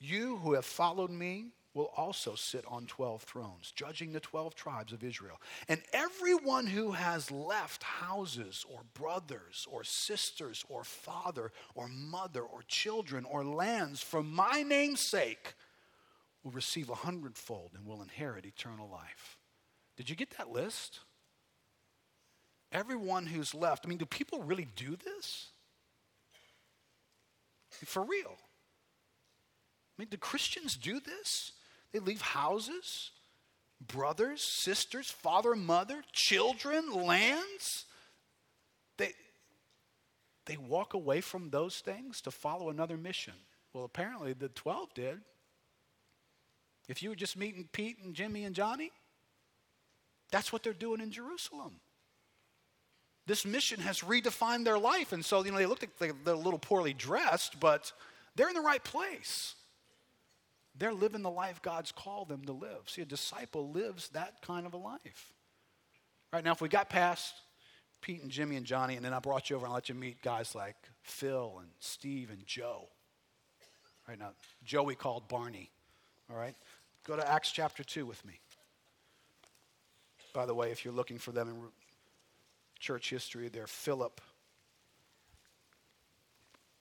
[0.00, 4.92] you who have followed me will also sit on 12 thrones, judging the 12 tribes
[4.92, 5.40] of Israel.
[5.68, 12.62] And everyone who has left houses or brothers or sisters or father or mother or
[12.68, 15.54] children or lands for my name's sake
[16.44, 19.38] will receive a hundredfold and will inherit eternal life.
[19.96, 21.00] Did you get that list?
[22.70, 23.84] Everyone who's left.
[23.84, 25.48] I mean, do people really do this?
[27.70, 28.36] For real.
[28.36, 31.52] I mean, do Christians do this?
[31.94, 33.12] They leave houses,
[33.80, 37.84] brothers, sisters, father, mother, children, lands.
[38.96, 39.12] They,
[40.46, 43.34] they walk away from those things to follow another mission.
[43.72, 45.20] Well, apparently the 12 did.
[46.88, 48.90] If you were just meeting Pete and Jimmy and Johnny,
[50.32, 51.76] that's what they're doing in Jerusalem.
[53.24, 55.12] This mission has redefined their life.
[55.12, 57.92] And so, you know, they look like they're a little poorly dressed, but
[58.34, 59.54] they're in the right place.
[60.76, 62.82] They're living the life God's called them to live.
[62.86, 65.32] See, a disciple lives that kind of a life.
[66.32, 67.34] Right now, if we got past
[68.00, 70.20] Pete and Jimmy and Johnny, and then I brought you over and let you meet
[70.20, 72.88] guys like Phil and Steve and Joe.
[74.08, 74.32] Right now,
[74.64, 75.70] Joey called Barney.
[76.28, 76.56] All right?
[77.06, 78.40] Go to Acts chapter 2 with me.
[80.32, 81.56] By the way, if you're looking for them in
[82.80, 84.20] church history, they're Philip.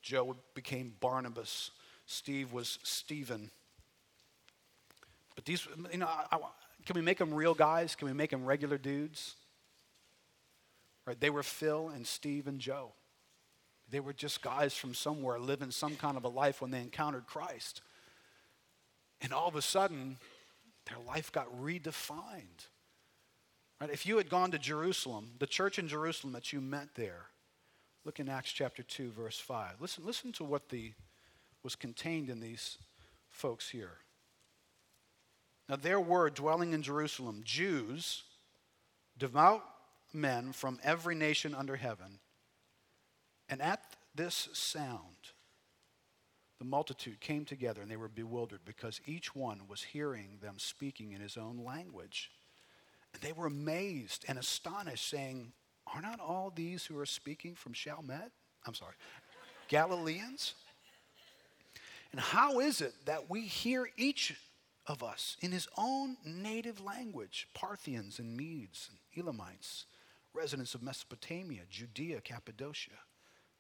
[0.02, 1.72] Joe became Barnabas.
[2.06, 3.52] Steve was Stephen.
[5.44, 6.40] But these, you know, I, I,
[6.86, 7.96] can we make them real guys?
[7.96, 9.36] Can we make them regular dudes?
[11.06, 11.20] Right?
[11.20, 12.94] They were Phil and Steve and Joe.
[13.90, 17.28] They were just guys from somewhere living some kind of a life when they encountered
[17.28, 17.82] Christ.
[19.22, 20.18] And all of a sudden,
[20.88, 22.68] their life got redefined.
[23.82, 23.90] Right?
[23.90, 27.26] If you had gone to Jerusalem, the church in Jerusalem that you met there,
[28.06, 29.82] look in Acts chapter 2, verse 5.
[29.82, 30.94] Listen, listen to what the,
[31.64, 32.78] was contained in these
[33.30, 33.98] folks here.
[35.70, 38.24] Now, there were dwelling in Jerusalem Jews,
[39.18, 39.64] devout
[40.12, 42.20] men from every nation under heaven.
[43.50, 43.82] And at
[44.16, 45.32] this sound,
[46.60, 51.12] the multitude came together and they were bewildered because each one was hearing them speaking
[51.12, 52.32] in his own language.
[53.14, 55.54] And they were amazed and astonished, saying,
[55.94, 58.32] Are not all these who are speaking from Chalmette?
[58.66, 58.96] I'm sorry,
[59.68, 60.56] Galileans?
[62.12, 64.36] And how is it that we hear each
[64.88, 69.86] of us in his own native language Parthians and Medes and Elamites,
[70.34, 72.92] residents of Mesopotamia, Judea, Cappadocia,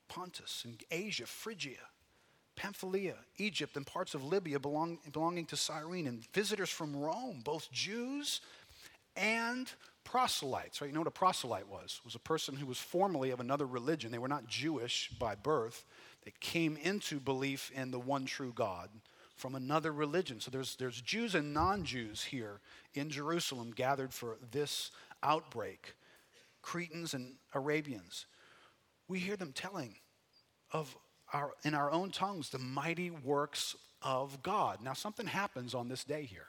[0.09, 1.77] Pontus and Asia, Phrygia,
[2.55, 7.71] Pamphylia, Egypt, and parts of Libya belong, belonging to Cyrene, and visitors from Rome, both
[7.71, 8.41] Jews
[9.15, 9.71] and
[10.03, 10.81] proselytes.
[10.81, 10.87] Right?
[10.87, 11.99] You know what a proselyte was?
[11.99, 14.11] It was a person who was formerly of another religion.
[14.11, 15.85] They were not Jewish by birth.
[16.25, 18.89] They came into belief in the one true God
[19.43, 20.39] from another religion.
[20.39, 22.61] So there's, there's Jews and non Jews here
[22.93, 24.89] in Jerusalem gathered for this
[25.21, 25.95] outbreak
[26.61, 28.25] Cretans and Arabians.
[29.09, 29.95] We hear them telling
[30.71, 30.95] of
[31.33, 34.77] our, in our own tongues the mighty works of God.
[34.81, 36.47] Now, something happens on this day here.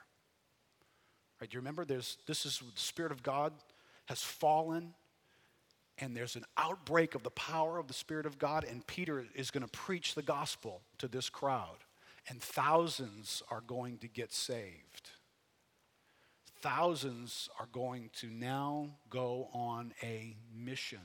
[1.41, 1.51] Right?
[1.51, 1.85] Do you remember?
[1.85, 3.53] There's, this is the Spirit of God
[4.05, 4.95] has fallen,
[5.99, 9.51] and there's an outbreak of the power of the Spirit of God, and Peter is
[9.51, 11.84] going to preach the gospel to this crowd
[12.29, 15.11] and thousands are going to get saved.
[16.61, 21.01] Thousands are going to now go on a mission.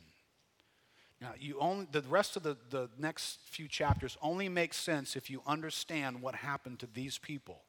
[1.21, 5.29] Now, you only, the rest of the, the next few chapters only make sense if
[5.29, 7.61] you understand what happened to these people.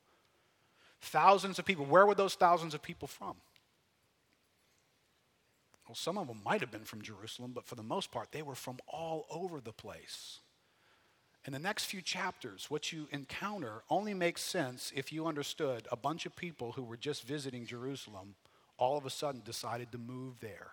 [1.00, 1.84] Thousands of people.
[1.84, 3.34] Where were those thousands of people from?
[5.88, 8.42] Well, some of them might have been from Jerusalem, but for the most part, they
[8.42, 10.38] were from all over the place.
[11.46, 15.96] In the next few chapters, what you encounter only makes sense if you understood a
[15.96, 18.34] bunch of people who were just visiting Jerusalem
[18.76, 20.72] all of a sudden decided to move there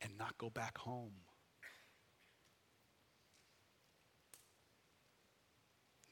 [0.00, 1.12] and not go back home.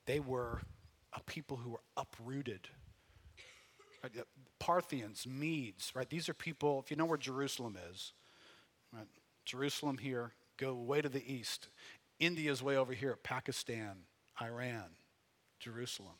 [0.07, 0.61] They were
[1.12, 2.68] a people who were uprooted.
[4.03, 4.09] Uh,
[4.59, 6.09] Parthians, Medes, right?
[6.09, 8.12] These are people, if you know where Jerusalem is,
[8.92, 9.07] right?
[9.44, 11.68] Jerusalem here, go way to the east
[12.26, 13.96] India's way over here, Pakistan,
[14.40, 14.84] Iran,
[15.60, 16.14] Jerusalem.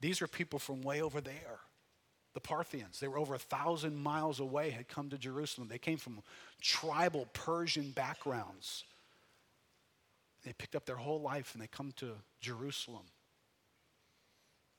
[0.00, 1.60] These are people from way over there.
[2.34, 5.68] The Parthians, they were over a thousand miles away, had come to Jerusalem.
[5.68, 6.22] They came from
[6.60, 8.84] tribal Persian backgrounds.
[10.44, 13.04] They picked up their whole life and they come to Jerusalem.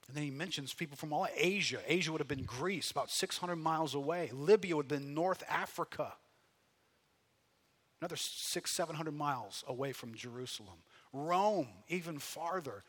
[0.07, 1.79] And then he mentions people from all Asia.
[1.87, 4.29] Asia would have been Greece, about 600 miles away.
[4.33, 6.13] Libya would have been North Africa,
[8.03, 10.75] another six, 700 miles away from Jerusalem.
[11.13, 12.83] Rome, even farther,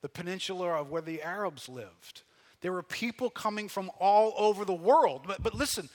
[0.00, 2.22] the peninsula of where the Arabs lived.
[2.62, 5.24] There were people coming from all over the world.
[5.26, 5.90] But, but listen,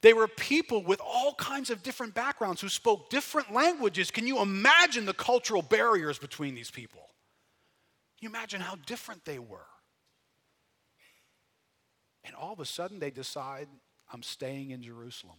[0.00, 4.10] they were people with all kinds of different backgrounds who spoke different languages.
[4.10, 7.08] Can you imagine the cultural barriers between these people?
[8.18, 9.68] Can you imagine how different they were?
[12.24, 13.68] And all of a sudden, they decide,
[14.12, 15.36] I'm staying in Jerusalem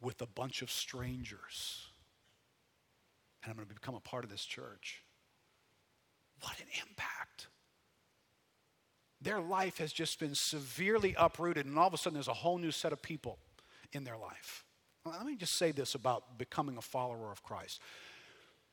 [0.00, 1.86] with a bunch of strangers.
[3.42, 5.02] And I'm going to become a part of this church.
[6.40, 7.48] What an impact.
[9.20, 12.58] Their life has just been severely uprooted, and all of a sudden, there's a whole
[12.58, 13.38] new set of people
[13.92, 14.64] in their life.
[15.04, 17.80] Let me just say this about becoming a follower of Christ.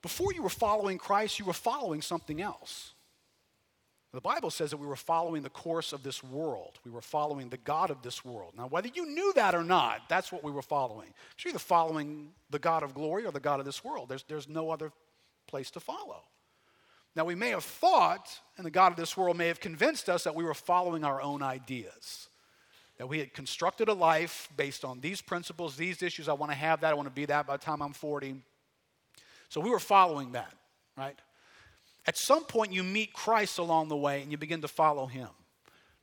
[0.01, 2.93] Before you were following Christ, you were following something else.
[4.13, 6.77] The Bible says that we were following the course of this world.
[6.85, 8.53] We were following the God of this world.
[8.55, 11.07] Now, whether you knew that or not, that's what we were following.
[11.39, 14.09] You're either following the God of glory or the God of this world.
[14.09, 14.91] There's, there's no other
[15.47, 16.21] place to follow.
[17.15, 20.23] Now, we may have thought, and the God of this world may have convinced us
[20.25, 22.29] that we were following our own ideas.
[22.99, 26.29] That we had constructed a life based on these principles, these issues.
[26.29, 26.91] I want to have that.
[26.91, 28.35] I want to be that by the time I'm 40.
[29.49, 30.53] So we were following that,
[30.95, 31.17] right?
[32.05, 35.29] At some point, you meet Christ along the way and you begin to follow him.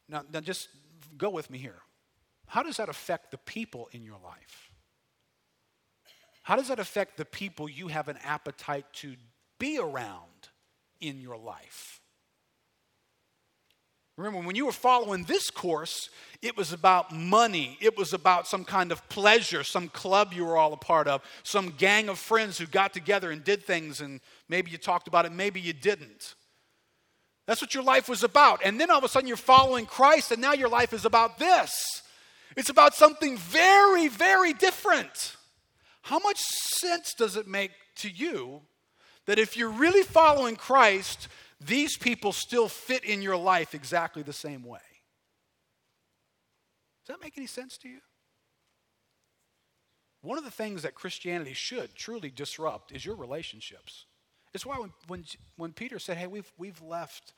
[0.08, 0.68] Now, now, just
[1.16, 1.82] go with me here.
[2.46, 4.70] How does that affect the people in your life?
[6.42, 9.14] How does that affect the people you have an appetite to
[9.58, 10.48] be around
[11.00, 11.99] in your life?
[14.20, 16.10] Remember, when you were following this course,
[16.42, 17.78] it was about money.
[17.80, 21.22] It was about some kind of pleasure, some club you were all a part of,
[21.42, 25.24] some gang of friends who got together and did things, and maybe you talked about
[25.24, 26.34] it, maybe you didn't.
[27.46, 28.60] That's what your life was about.
[28.62, 31.38] And then all of a sudden you're following Christ, and now your life is about
[31.38, 32.02] this.
[32.58, 35.36] It's about something very, very different.
[36.02, 38.60] How much sense does it make to you
[39.24, 41.28] that if you're really following Christ,
[41.60, 44.80] these people still fit in your life exactly the same way.
[47.06, 47.98] Does that make any sense to you?
[50.22, 54.06] One of the things that Christianity should truly disrupt is your relationships.
[54.52, 55.24] It's why when, when,
[55.56, 57.32] when Peter said, Hey, we've, we've left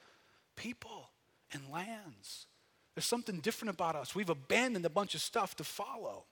[0.56, 1.10] people
[1.52, 2.46] and lands,
[2.94, 4.14] there's something different about us.
[4.14, 6.24] We've abandoned a bunch of stuff to follow.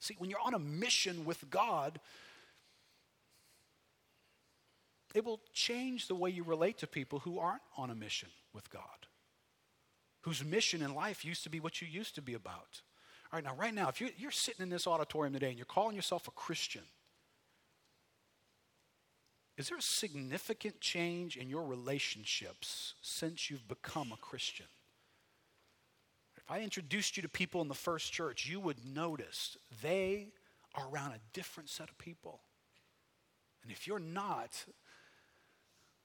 [0.00, 1.98] See, when you're on a mission with God,
[5.14, 8.68] it will change the way you relate to people who aren't on a mission with
[8.68, 9.06] God,
[10.22, 12.82] whose mission in life used to be what you used to be about.
[13.32, 15.64] All right, now, right now, if you're, you're sitting in this auditorium today and you're
[15.64, 16.82] calling yourself a Christian,
[19.56, 24.66] is there a significant change in your relationships since you've become a Christian?
[26.36, 30.28] If I introduced you to people in the first church, you would notice they
[30.74, 32.40] are around a different set of people.
[33.62, 34.64] And if you're not,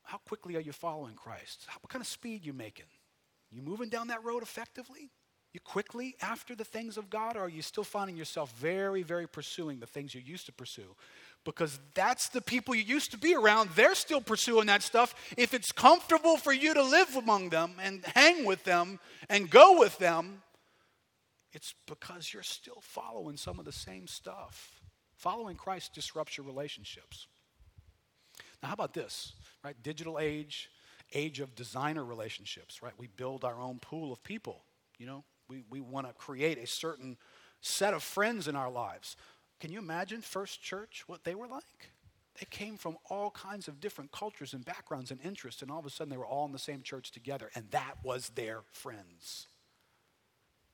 [0.10, 1.66] how quickly are you following Christ?
[1.68, 2.88] How, what kind of speed you making?
[3.52, 5.12] You moving down that road effectively?
[5.54, 9.28] You quickly after the things of God, or are you still finding yourself very, very
[9.28, 10.96] pursuing the things you used to pursue?
[11.46, 13.70] Because that's the people you used to be around.
[13.76, 15.14] They're still pursuing that stuff.
[15.38, 19.78] If it's comfortable for you to live among them and hang with them and go
[19.78, 20.42] with them,
[21.52, 24.82] it's because you're still following some of the same stuff.
[25.18, 27.28] Following Christ disrupts your relationships.
[28.64, 29.34] Now, how about this?
[29.64, 29.76] Right?
[29.84, 30.70] Digital age,
[31.14, 32.94] age of designer relationships, right?
[32.98, 34.64] We build our own pool of people.
[34.98, 37.18] You know, we, we want to create a certain
[37.62, 39.16] set of friends in our lives.
[39.60, 41.92] Can you imagine First Church, what they were like?
[42.40, 45.86] They came from all kinds of different cultures and backgrounds and interests, and all of
[45.86, 49.48] a sudden they were all in the same church together, and that was their friends.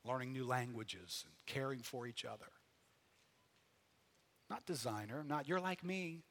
[0.04, 2.46] Learning new languages and caring for each other.
[4.48, 6.22] Not designer, not you're like me.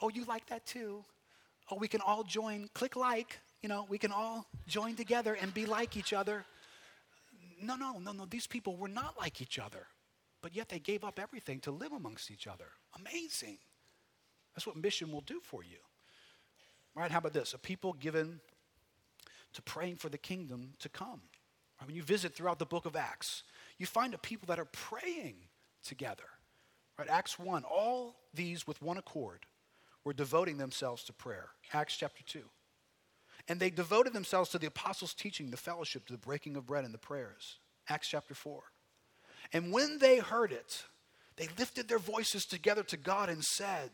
[0.00, 1.04] Oh, you like that too?
[1.70, 5.52] Oh, we can all join, click like, you know, we can all join together and
[5.54, 6.44] be like each other.
[7.62, 8.26] No, no, no, no.
[8.26, 9.86] These people were not like each other,
[10.42, 12.66] but yet they gave up everything to live amongst each other.
[12.98, 13.58] Amazing.
[14.54, 15.76] That's what mission will do for you.
[16.96, 17.54] All right, how about this?
[17.54, 18.40] A people given
[19.52, 21.20] to praying for the kingdom to come.
[21.80, 23.44] Right, when you visit throughout the book of Acts,
[23.78, 25.36] you find a people that are praying
[25.84, 26.24] together.
[26.98, 29.46] Right, Acts 1, all these with one accord
[30.04, 31.48] were devoting themselves to prayer.
[31.72, 32.42] Acts chapter 2.
[33.48, 36.84] And they devoted themselves to the apostles' teaching, the fellowship, to the breaking of bread
[36.84, 37.58] and the prayers.
[37.88, 38.62] Acts chapter 4.
[39.52, 40.84] And when they heard it,
[41.36, 43.90] they lifted their voices together to God and said,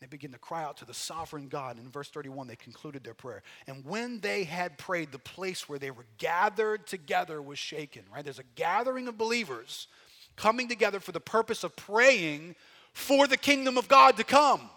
[0.00, 1.76] they begin to cry out to the sovereign God.
[1.76, 3.42] In verse 31, they concluded their prayer.
[3.66, 8.22] And when they had prayed, the place where they were gathered together was shaken, right?
[8.22, 9.88] There's a gathering of believers
[10.36, 12.54] coming together for the purpose of praying
[12.92, 14.70] for the kingdom of God to come,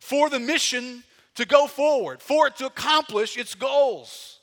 [0.00, 1.02] for the mission
[1.36, 4.40] to go forward, for it to accomplish its goals.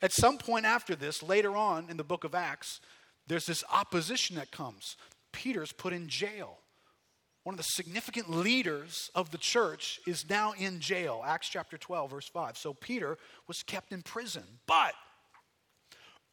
[0.00, 2.80] At some point after this, later on in the book of Acts,
[3.26, 4.96] there's this opposition that comes.
[5.32, 6.58] Peter's put in jail.
[7.44, 11.22] One of the significant leaders of the church is now in jail.
[11.24, 12.56] Acts chapter 12, verse 5.
[12.56, 13.16] So Peter
[13.46, 14.94] was kept in prison, but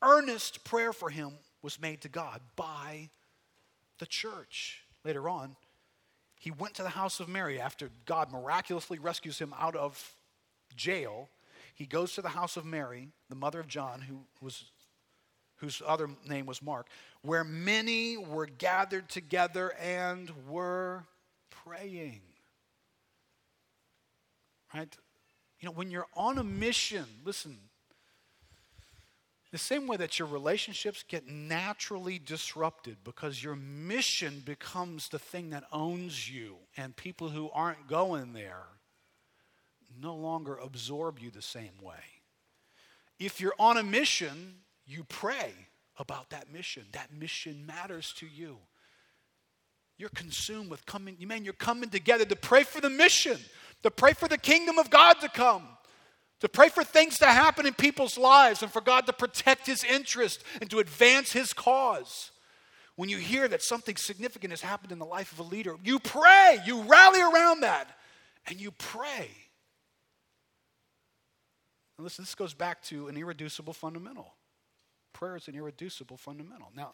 [0.02, 1.32] earnest prayer for him
[1.62, 3.10] was made to God by
[4.00, 4.84] the church.
[5.04, 5.56] Later on,
[6.46, 10.16] he went to the house of Mary after God miraculously rescues him out of
[10.76, 11.28] jail.
[11.74, 14.66] He goes to the house of Mary, the mother of John, who was
[15.56, 16.86] whose other name was Mark,
[17.24, 21.06] where many were gathered together and were
[21.50, 22.22] praying.
[24.72, 24.96] Right?
[25.60, 27.58] You know, when you're on a mission, listen,
[29.56, 35.52] the same way that your relationships get naturally disrupted because your mission becomes the thing
[35.52, 38.66] that owns you, and people who aren't going there
[39.98, 42.04] no longer absorb you the same way.
[43.18, 45.54] If you're on a mission, you pray
[46.00, 46.84] about that mission.
[46.92, 48.58] That mission matters to you.
[49.98, 53.38] You're consumed with coming, man, you're coming together to pray for the mission,
[53.84, 55.66] to pray for the kingdom of God to come,
[56.42, 59.84] to pray for things to happen in people's lives and for God to protect his
[59.84, 62.32] interest and to advance his cause.
[62.96, 66.00] When you hear that something significant has happened in the life of a leader, you
[66.00, 67.98] pray, you rally around that,
[68.48, 69.30] and you pray.
[71.98, 74.34] And listen, this goes back to an irreducible fundamental.
[75.14, 76.72] Prayer is an irreducible fundamental.
[76.76, 76.94] Now,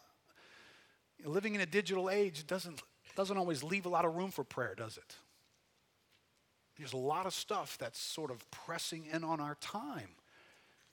[1.23, 2.81] living in a digital age doesn't,
[3.15, 5.15] doesn't always leave a lot of room for prayer, does it?
[6.82, 10.09] There's a lot of stuff that's sort of pressing in on our time.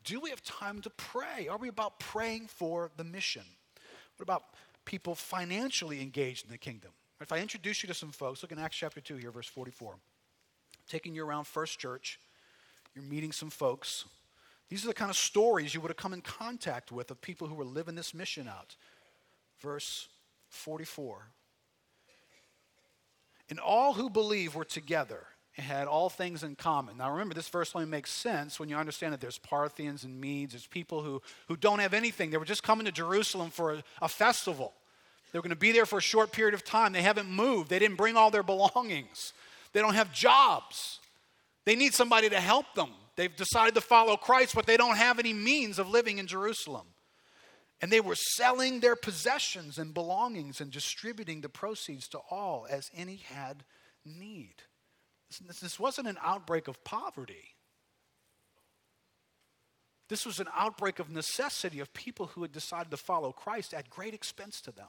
[0.05, 1.49] Do we have time to pray?
[1.49, 3.43] Are we about praying for the mission?
[4.17, 4.45] What about
[4.85, 6.91] people financially engaged in the kingdom?
[7.21, 9.97] If I introduce you to some folks, look in Acts chapter 2 here, verse 44.
[10.89, 12.21] Taking you around First Church,
[12.95, 14.05] you're meeting some folks
[14.69, 17.47] these are the kind of stories you would have come in contact with of people
[17.47, 18.77] who were living this mission out.
[19.61, 20.09] Verse
[20.51, 21.31] 44.
[23.51, 25.27] And all who believe were together
[25.59, 26.97] had all things in common.
[26.97, 30.53] Now remember, this verse only makes sense when you understand that there's Parthians and Medes,
[30.53, 32.31] there's people who, who don't have anything.
[32.31, 34.73] They were just coming to Jerusalem for a, a festival.
[35.33, 36.93] They were going to be there for a short period of time.
[36.93, 39.33] They haven't moved, they didn't bring all their belongings,
[39.73, 41.01] they don't have jobs.
[41.65, 42.89] They need somebody to help them.
[43.15, 46.87] They've decided to follow Christ, but they don't have any means of living in Jerusalem.
[47.83, 52.91] And they were selling their possessions and belongings and distributing the proceeds to all as
[52.97, 53.65] any had
[54.07, 54.55] need.
[55.29, 57.55] This, wasn't an outbreak of poverty.
[60.09, 63.91] This was an outbreak of necessity of people who had decided to follow Christ at
[63.91, 64.89] great expense to them.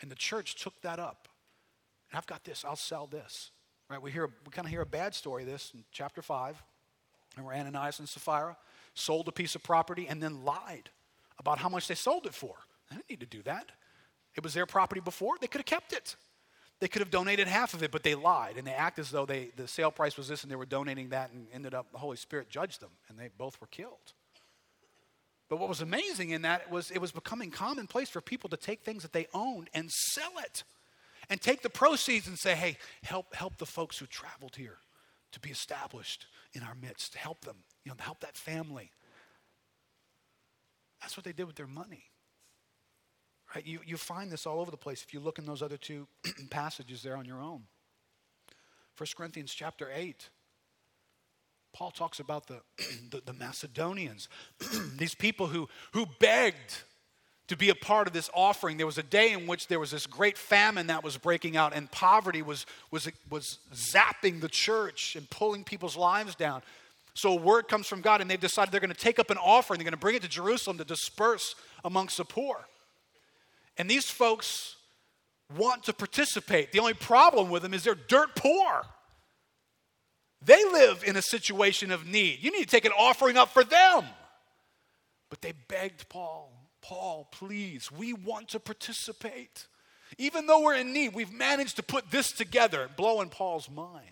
[0.00, 1.28] And the church took that up.
[2.10, 3.52] And I've got this, I'll sell this.
[3.88, 4.02] Right?
[4.02, 6.62] We hear we kind of hear a bad story of this in chapter 5.
[7.36, 8.56] and where Ananias and Sapphira
[8.94, 10.90] sold a piece of property and then lied
[11.38, 12.54] about how much they sold it for.
[12.90, 13.70] They didn't need to do that.
[14.34, 15.36] It was their property before.
[15.40, 16.16] They could have kept it.
[16.78, 19.24] They could have donated half of it, but they lied and they act as though
[19.24, 21.98] they, the sale price was this and they were donating that and ended up the
[21.98, 24.12] Holy Spirit judged them and they both were killed.
[25.48, 28.82] But what was amazing in that was it was becoming commonplace for people to take
[28.82, 30.64] things that they owned and sell it
[31.30, 34.78] and take the proceeds and say, hey, help, help the folks who traveled here
[35.32, 38.90] to be established in our midst, help them, you know, help that family.
[41.00, 42.04] That's what they did with their money.
[43.64, 46.06] You, you find this all over the place if you look in those other two
[46.50, 47.62] passages there on your own.
[48.98, 50.28] 1 Corinthians chapter 8.
[51.72, 52.60] Paul talks about the,
[53.10, 54.28] the, the Macedonians,
[54.96, 56.82] these people who, who begged
[57.48, 58.76] to be a part of this offering.
[58.76, 61.74] There was a day in which there was this great famine that was breaking out,
[61.74, 66.62] and poverty was, was, was zapping the church and pulling people's lives down.
[67.14, 69.38] So a word comes from God, and they've decided they're going to take up an
[69.38, 69.78] offering.
[69.78, 71.54] They're going to bring it to Jerusalem to disperse
[71.84, 72.66] amongst the poor.
[73.78, 74.76] And these folks
[75.56, 76.72] want to participate.
[76.72, 78.82] The only problem with them is they're dirt poor.
[80.44, 82.42] They live in a situation of need.
[82.42, 84.04] You need to take an offering up for them.
[85.28, 86.56] But they begged Paul
[86.86, 89.66] Paul, please, we want to participate.
[90.18, 94.04] Even though we're in need, we've managed to put this together, blowing Paul's mind.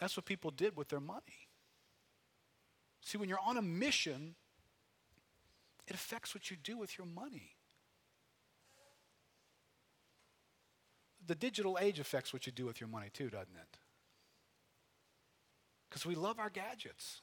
[0.00, 1.48] That's what people did with their money.
[3.00, 4.34] See, when you're on a mission,
[5.86, 7.53] it affects what you do with your money.
[11.26, 13.78] The digital age affects what you do with your money too, doesn't it?
[15.88, 17.22] Because we love our gadgets.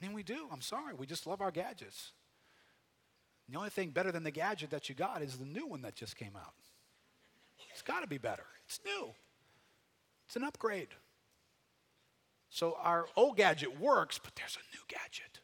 [0.00, 0.46] I mean, we do.
[0.52, 0.94] I'm sorry.
[0.94, 2.12] We just love our gadgets.
[3.48, 5.94] The only thing better than the gadget that you got is the new one that
[5.94, 6.54] just came out.
[7.70, 8.46] It's got to be better.
[8.64, 9.12] It's new,
[10.26, 10.88] it's an upgrade.
[12.48, 15.40] So our old gadget works, but there's a new gadget.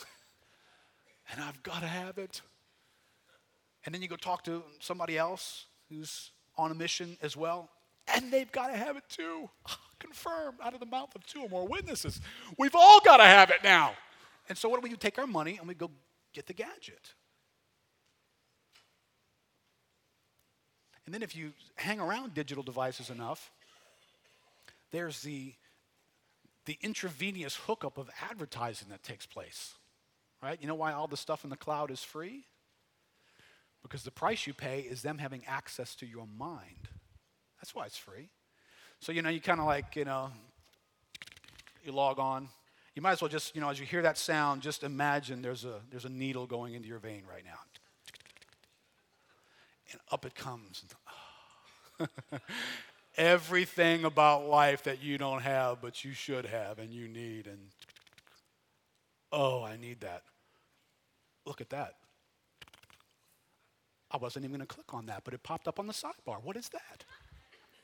[1.30, 2.42] and I've got to have it.
[3.84, 7.70] And then you go talk to somebody else who's on a mission as well,
[8.14, 9.48] and they've got to have it too.
[9.98, 12.20] Confirmed out of the mouth of two or more witnesses.
[12.56, 13.94] We've all got to have it now.
[14.48, 14.96] And so, what do we do?
[14.96, 15.90] Take our money and we go
[16.32, 17.14] get the gadget.
[21.04, 23.50] And then, if you hang around digital devices enough,
[24.90, 25.54] there's the,
[26.64, 29.74] the intravenous hookup of advertising that takes place.
[30.42, 30.58] Right?
[30.60, 32.44] You know why all the stuff in the cloud is free?
[33.82, 36.88] Because the price you pay is them having access to your mind.
[37.60, 38.28] That's why it's free.
[39.00, 40.30] So, you know, you kind of like, you know,
[41.84, 42.48] you log on.
[42.94, 45.64] You might as well just, you know, as you hear that sound, just imagine there's
[45.64, 47.58] a, there's a needle going into your vein right now.
[49.92, 50.84] And up it comes.
[53.16, 57.46] Everything about life that you don't have, but you should have and you need.
[57.46, 57.58] And
[59.32, 60.22] oh, I need that.
[61.46, 61.94] Look at that.
[64.10, 66.42] I wasn't even going to click on that, but it popped up on the sidebar.
[66.42, 67.04] What is that?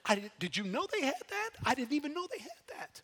[0.06, 1.50] I did, did you know they had that?
[1.64, 3.00] I didn't even know they had that.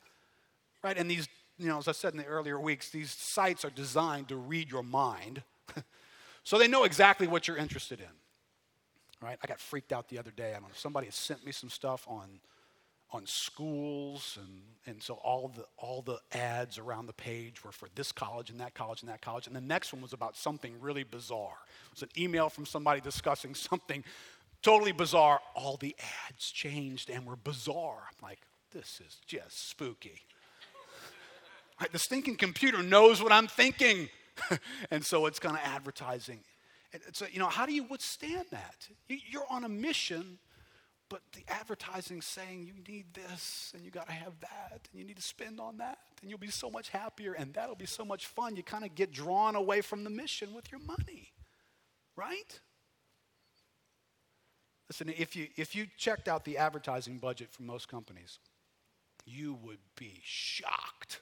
[0.83, 0.97] Right?
[0.97, 4.29] And these, you know, as I said in the earlier weeks, these sites are designed
[4.29, 5.43] to read your mind.
[6.45, 9.27] so they know exactly what you're interested in.
[9.27, 9.39] Right?
[9.43, 10.51] I got freaked out the other day.
[10.51, 12.41] I don't know, somebody had sent me some stuff on
[13.13, 17.89] on schools and, and so all the all the ads around the page were for
[17.95, 19.47] this college and that college and that college.
[19.47, 21.59] And the next one was about something really bizarre.
[21.87, 24.05] It was an email from somebody discussing something
[24.63, 25.41] totally bizarre.
[25.55, 25.97] All the
[26.29, 28.03] ads changed and were bizarre.
[28.09, 28.41] I'm like
[28.73, 30.21] this is just spooky.
[31.81, 34.11] Right, the stinking computer knows what i'm thinking.
[34.91, 36.41] And so it's kind of advertising
[37.13, 38.89] so you know how do you withstand that?
[39.09, 40.39] You're on a mission
[41.11, 45.05] but the advertising saying you need this and you got to have that and you
[45.05, 48.05] need to spend on that and you'll be so much happier and that'll be so
[48.05, 48.57] much fun.
[48.57, 51.33] You kind of get drawn away from the mission with your money,
[52.17, 52.61] right?
[54.89, 58.39] Listen, if you, if you checked out the advertising budget for most companies,
[59.27, 61.21] you would be shocked.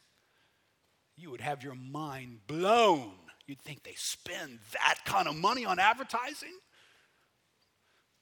[1.17, 3.13] You would have your mind blown.
[3.47, 6.53] You'd think they spend that kind of money on advertising?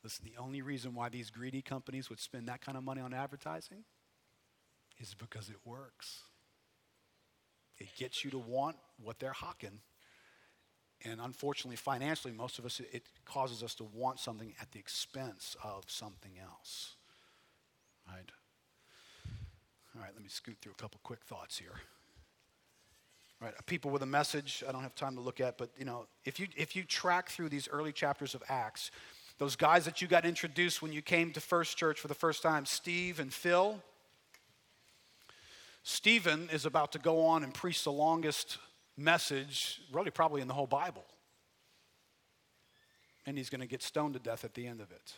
[0.06, 3.12] Listen, the only reason why these greedy companies would spend that kind of money on
[3.12, 3.82] advertising
[5.00, 6.20] is because it works.
[7.78, 9.80] It gets you to want what they're hawking.
[11.04, 15.56] And unfortunately, financially, most of us, it causes us to want something at the expense
[15.64, 16.94] of something else.
[18.06, 18.30] Right?
[19.96, 21.80] All right, let me scoot through a couple quick thoughts here.
[23.42, 25.70] All right, uh, people with a message I don't have time to look at, but
[25.76, 28.92] you know, if you if you track through these early chapters of Acts,
[29.38, 32.42] those guys that you got introduced when you came to First Church for the first
[32.42, 33.82] time, Steve and Phil.
[35.82, 38.58] Stephen is about to go on and preach the longest
[38.96, 41.04] message, really, probably in the whole Bible.
[43.26, 45.14] And he's going to get stoned to death at the end of it.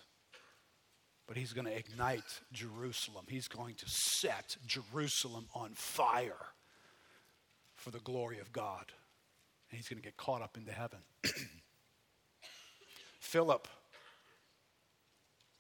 [1.27, 3.27] But he's going to ignite Jerusalem.
[3.29, 6.47] He's going to set Jerusalem on fire
[7.75, 8.93] for the glory of God.
[9.71, 11.01] And he's going to get caught up into heaven.
[13.21, 13.69] Philip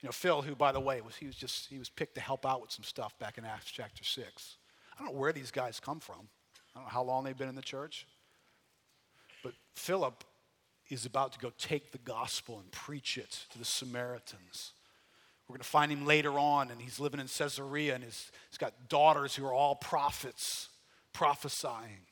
[0.00, 2.20] you know, Phil, who, by the way, was, he was just, he was picked to
[2.20, 4.56] help out with some stuff back in Acts chapter 6.
[4.94, 6.28] I don't know where these guys come from.
[6.74, 8.06] I don't know how long they've been in the church.
[9.42, 10.24] But Philip
[10.88, 14.72] is about to go take the gospel and preach it to the Samaritans.
[15.48, 18.58] We're going to find him later on, and he's living in Caesarea, and he's, he's
[18.58, 20.68] got daughters who are all prophets
[21.12, 22.06] prophesying.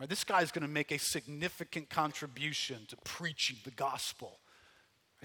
[0.00, 4.40] Right, this guy's going to make a significant contribution to preaching the gospel.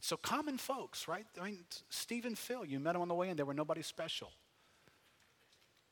[0.02, 1.26] Right, so common folks, right?
[1.39, 4.32] I mean, Stephen Phil, you met him on the way in, they were nobody special.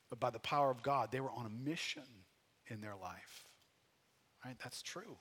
[0.10, 2.04] But by the power of God, they were on a mission
[2.68, 3.46] in their life.
[4.44, 4.56] Right?
[4.64, 5.18] That's true.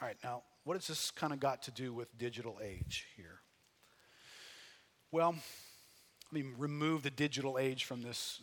[0.00, 3.40] All right, now, what has this kind of got to do with digital age here?
[5.10, 5.34] Well,
[6.32, 8.40] let me remove the digital age from this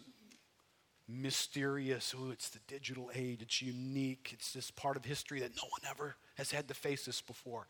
[1.07, 5.63] mysterious, oh, it's the digital age, it's unique, it's this part of history that no
[5.69, 7.67] one ever has had to face this before.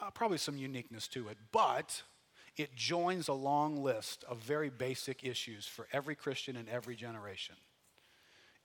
[0.00, 2.02] Uh, probably some uniqueness to it, but
[2.56, 7.56] it joins a long list of very basic issues for every Christian in every generation.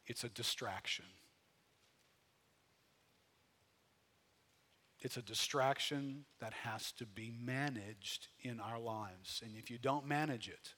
[0.05, 1.05] It's a distraction.
[4.99, 9.41] It's a distraction that has to be managed in our lives.
[9.43, 10.75] And if you don't manage it,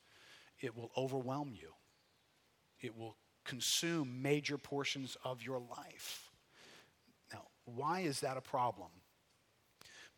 [0.60, 1.74] it will overwhelm you.
[2.80, 6.32] It will consume major portions of your life.
[7.32, 8.90] Now, why is that a problem?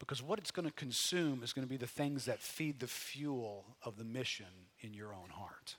[0.06, 2.86] Because what it's going to consume is going to be the things that feed the
[2.86, 4.46] fuel of the mission
[4.82, 5.78] in your own heart.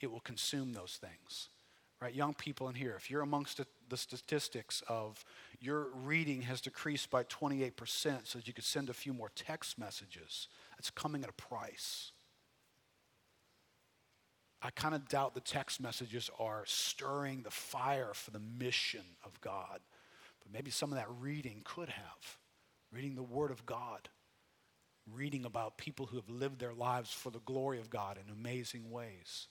[0.00, 1.50] It will consume those things.
[2.02, 2.12] Right?
[2.12, 5.24] Young people in here, if you're amongst the statistics of
[5.60, 9.78] your reading has decreased by 28% so that you could send a few more text
[9.78, 10.48] messages,
[10.78, 12.10] it's coming at a price.
[14.62, 19.40] I kind of doubt the text messages are stirring the fire for the mission of
[19.40, 19.80] God.
[20.42, 22.38] But maybe some of that reading could have
[22.92, 24.08] reading the Word of God,
[25.12, 28.90] reading about people who have lived their lives for the glory of God in amazing
[28.90, 29.48] ways.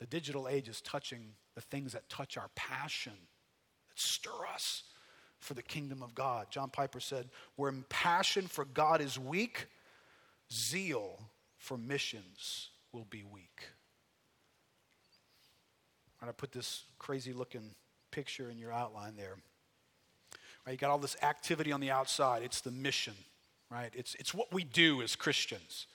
[0.00, 3.14] The digital age is touching the things that touch our passion,
[3.88, 4.84] that stir us
[5.40, 6.48] for the kingdom of God.
[6.50, 9.66] John Piper said, Where passion for God is weak,
[10.52, 11.18] zeal
[11.56, 13.68] for missions will be weak.
[16.20, 17.74] And I put this crazy looking
[18.10, 19.36] picture in your outline there.
[20.68, 22.42] Right, you got all this activity on the outside.
[22.42, 23.14] It's the mission,
[23.70, 23.90] right?
[23.96, 25.86] It's, it's what we do as Christians.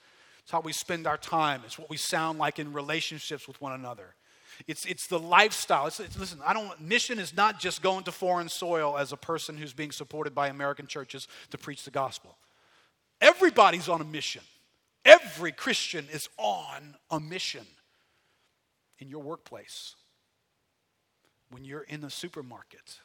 [0.42, 1.62] It's how we spend our time.
[1.64, 4.16] It's what we sound like in relationships with one another.
[4.66, 5.86] It's, it's the lifestyle.
[5.86, 9.16] It's, it's, listen, I don't, mission is not just going to foreign soil as a
[9.16, 12.36] person who's being supported by American churches to preach the gospel.
[13.22, 14.42] Everybody's on a mission.
[15.06, 17.68] Every Christian is on a mission
[18.98, 19.94] in your workplace,
[21.52, 22.98] when you're in the supermarket,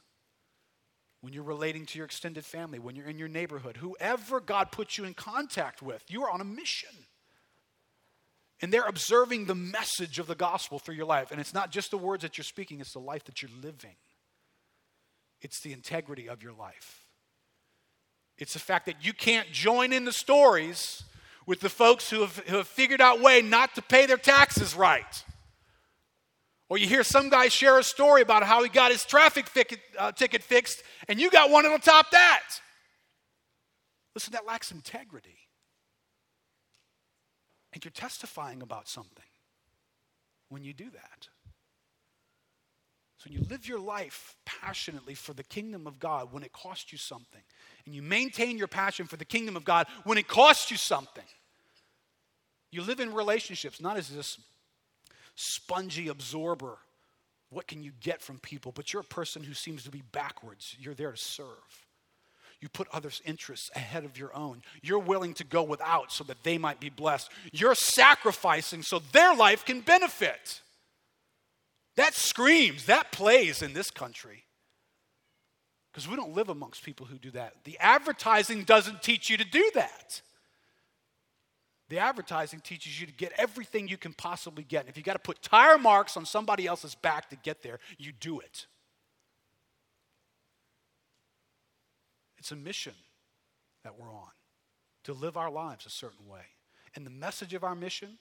[1.20, 4.96] when you're relating to your extended family, when you're in your neighborhood, whoever God puts
[4.96, 6.90] you in contact with, you are on a mission.
[8.60, 11.30] And they're observing the message of the gospel through your life.
[11.30, 13.96] And it's not just the words that you're speaking, it's the life that you're living.
[15.40, 17.04] It's the integrity of your life.
[18.36, 21.02] It's the fact that you can't join in the stories
[21.46, 24.74] with the folks who have, who have figured out way not to pay their taxes
[24.74, 25.24] right.
[26.68, 29.46] Or you hear some guy share a story about how he got his traffic
[29.98, 32.42] uh, ticket fixed, and you got one that'll top that.
[34.14, 35.38] Listen, that lacks integrity.
[37.72, 39.24] And you're testifying about something
[40.48, 41.28] when you do that.
[43.18, 46.92] So when you live your life passionately for the kingdom of God when it costs
[46.92, 47.42] you something.
[47.84, 51.24] And you maintain your passion for the kingdom of God when it costs you something.
[52.70, 54.38] You live in relationships not as this
[55.38, 56.78] spongy absorber.
[57.50, 58.72] What can you get from people?
[58.72, 60.76] But you're a person who seems to be backwards.
[60.78, 61.86] You're there to serve.
[62.60, 64.62] You put others' interests ahead of your own.
[64.82, 67.30] You're willing to go without so that they might be blessed.
[67.52, 70.60] You're sacrificing so their life can benefit.
[71.96, 74.44] That screams, that plays in this country.
[75.92, 77.54] Because we don't live amongst people who do that.
[77.62, 80.20] The advertising doesn't teach you to do that.
[81.88, 84.80] The advertising teaches you to get everything you can possibly get.
[84.80, 87.78] And if you got to put tire marks on somebody else's back to get there,
[87.96, 88.66] you do it.
[92.38, 92.94] It's a mission
[93.84, 94.30] that we're on
[95.04, 96.42] to live our lives a certain way.
[96.94, 98.18] And the message of our mission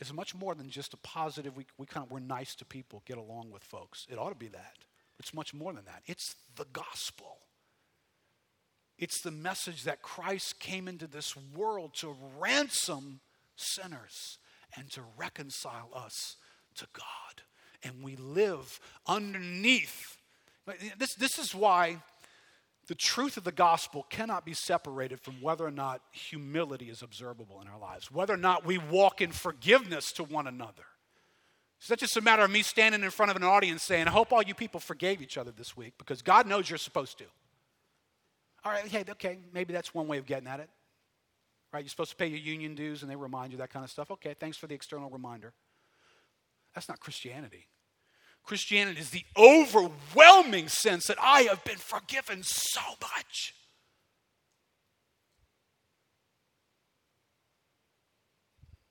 [0.00, 3.02] is much more than just a positive, we, we kind of, we're nice to people,
[3.06, 4.06] get along with folks.
[4.10, 4.76] It ought to be that.
[5.18, 6.02] It's much more than that.
[6.06, 7.38] It's the gospel.
[8.98, 13.20] It's the message that Christ came into this world to ransom
[13.56, 14.38] sinners
[14.76, 16.36] and to reconcile us
[16.76, 17.42] to God.
[17.82, 20.16] And we live underneath.
[20.98, 21.98] This, this is why
[22.86, 27.60] the truth of the gospel cannot be separated from whether or not humility is observable
[27.60, 30.84] in our lives, whether or not we walk in forgiveness to one another.
[31.78, 34.10] It's not just a matter of me standing in front of an audience saying, I
[34.10, 37.24] hope all you people forgave each other this week because God knows you're supposed to.
[38.66, 40.68] All right, okay, okay, maybe that's one way of getting at it.
[41.72, 41.84] Right?
[41.84, 44.10] You're supposed to pay your union dues and they remind you that kind of stuff.
[44.10, 45.52] Okay, thanks for the external reminder.
[46.74, 47.68] That's not Christianity.
[48.42, 53.54] Christianity is the overwhelming sense that I have been forgiven so much.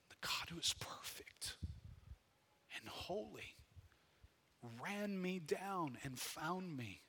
[0.08, 1.58] The God who is perfect
[2.80, 3.56] and holy
[4.82, 7.02] ran me down and found me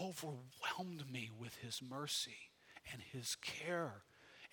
[0.00, 2.50] overwhelmed me with his mercy
[2.92, 4.04] and his care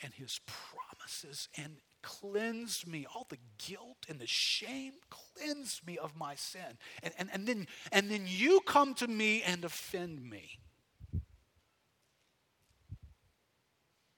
[0.01, 3.05] and his promises and cleansed me.
[3.13, 6.77] All the guilt and the shame cleansed me of my sin.
[7.03, 10.59] And, and, and then and then you come to me and offend me.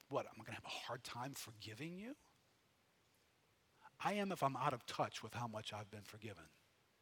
[0.10, 2.16] What Am I going to have a hard time forgiving you?
[4.04, 6.44] I am if i'm out of touch with how much i've been forgiven.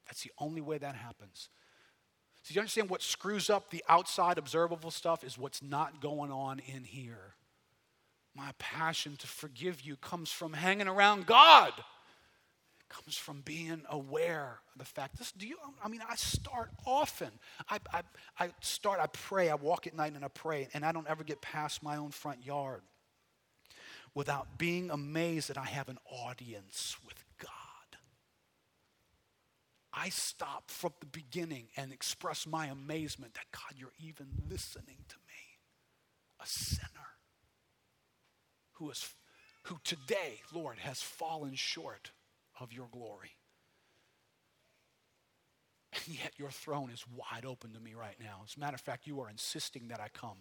[0.05, 1.49] That's the only way that happens.
[2.49, 6.59] So, you understand what screws up the outside observable stuff is what's not going on
[6.65, 7.35] in here.
[8.35, 11.73] My passion to forgive you comes from hanging around God.
[11.77, 15.19] It comes from being aware of the fact.
[15.19, 15.57] This, do you?
[15.83, 17.29] I mean, I start often.
[17.69, 18.01] I, I,
[18.39, 18.99] I start.
[18.99, 19.51] I pray.
[19.51, 22.09] I walk at night and I pray, and I don't ever get past my own
[22.09, 22.81] front yard
[24.15, 27.58] without being amazed that I have an audience with God.
[29.93, 35.15] I stop from the beginning and express my amazement that God, you're even listening to
[35.27, 35.59] me,
[36.41, 36.89] a sinner
[38.73, 39.13] who is
[39.63, 42.11] who today, Lord, has fallen short
[42.59, 43.35] of your glory.
[45.93, 48.41] And yet your throne is wide open to me right now.
[48.45, 50.37] As a matter of fact, you are insisting that I come.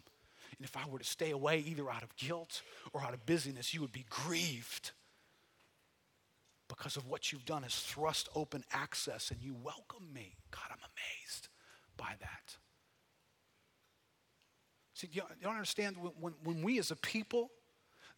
[0.57, 3.75] And if I were to stay away, either out of guilt or out of busyness,
[3.75, 4.93] you would be grieved
[6.69, 10.37] because of what you've done is thrust open access and you welcome me.
[10.51, 11.49] God, I'm amazed
[11.97, 12.57] by that.
[14.95, 17.51] See, you don't understand when, when we as a people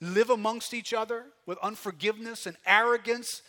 [0.00, 3.42] live amongst each other with unforgiveness and arrogance,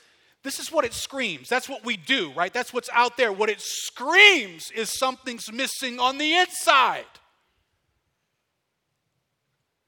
[0.43, 1.47] this is what it screams.
[1.47, 2.53] That's what we do, right?
[2.53, 3.31] That's what's out there.
[3.31, 7.05] What it screams is something's missing on the inside.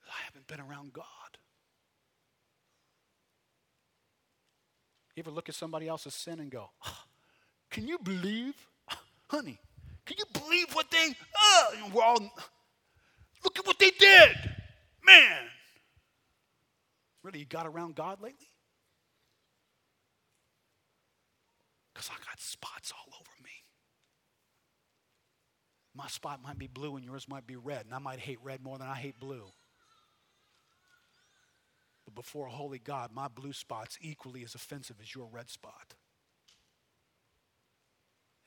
[0.07, 1.05] I haven't been around God.
[5.15, 7.03] You ever look at somebody else's sin and go, oh,
[7.69, 8.55] Can you believe?
[9.29, 9.59] honey,
[10.05, 12.19] can you believe what they, uh, we're all,
[13.43, 14.29] look at what they did.
[15.03, 15.41] Man.
[17.23, 18.47] Really, you got around God lately?
[21.93, 23.49] Because I got spots all over me.
[25.95, 28.63] My spot might be blue and yours might be red, and I might hate red
[28.63, 29.45] more than I hate blue.
[32.13, 35.95] But before a holy God, my blue spot's equally as offensive as your red spot.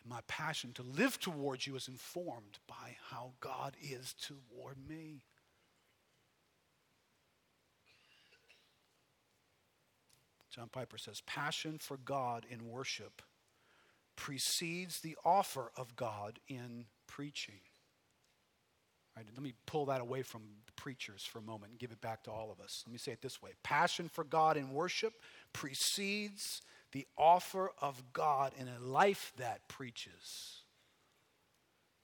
[0.02, 5.22] And my passion to live towards you is informed by how God is toward me.
[10.50, 13.20] John Piper says, passion for God in worship
[14.16, 17.60] precedes the offer of God in preaching.
[19.16, 20.42] Right, let me pull that away from
[20.76, 22.84] preachers for a moment and give it back to all of us.
[22.86, 25.14] Let me say it this way Passion for God in worship
[25.52, 26.60] precedes
[26.92, 30.60] the offer of God in a life that preaches.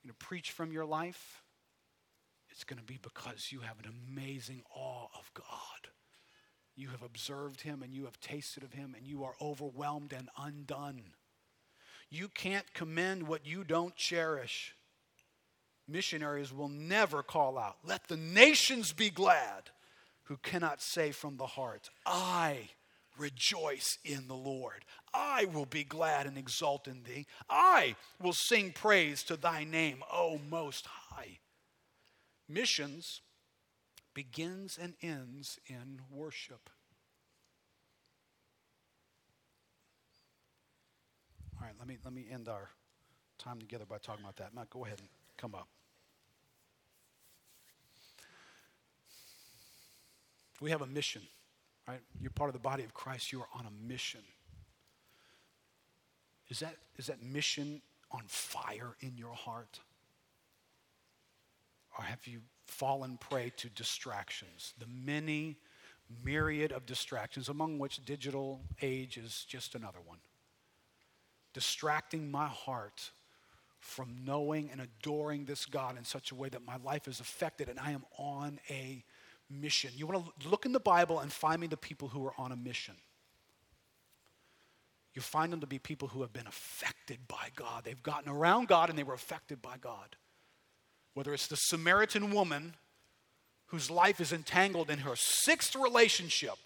[0.03, 1.43] You know, preach from your life,
[2.51, 5.91] it's going to be because you have an amazing awe of God.
[6.75, 10.29] You have observed Him and you have tasted of Him and you are overwhelmed and
[10.37, 11.03] undone.
[12.11, 14.75] You can't commend what you don't cherish
[15.89, 19.71] missionaries will never call out, Let the nations be glad,
[20.25, 22.71] who cannot say from the heart, I
[23.19, 24.85] rejoice in the Lord.
[25.13, 27.27] I will be glad and exult in thee.
[27.51, 31.39] I will sing praise to thy name, O Most High.
[32.49, 33.21] Missions
[34.15, 36.71] begins and ends in worship.
[41.61, 42.71] All right, let me, let me end our
[43.39, 44.55] time together by talking about that.
[44.55, 45.69] Matt, go ahead and come up.
[50.61, 51.23] We have a mission,
[51.89, 52.01] right?
[52.21, 53.33] You're part of the body of Christ.
[53.33, 54.21] You are on a mission.
[56.49, 59.81] Is that, is that mission on fire in your heart?
[61.99, 64.75] Or have you fallen prey to distractions?
[64.79, 65.57] The many
[66.25, 70.19] myriad of distractions, among which digital age is just another one.
[71.53, 73.11] Distracting my heart
[73.83, 77.69] from knowing and adoring this God in such a way that my life is affected
[77.69, 79.05] and I am on a
[79.51, 79.91] mission.
[79.97, 82.53] You want to look in the Bible and find me the people who are on
[82.53, 82.95] a mission.
[85.15, 87.83] You find them to be people who have been affected by God.
[87.85, 90.17] They've gotten around God and they were affected by God.
[91.15, 92.77] Whether it's the Samaritan woman
[93.67, 96.57] whose life is entangled in her sixth relationship,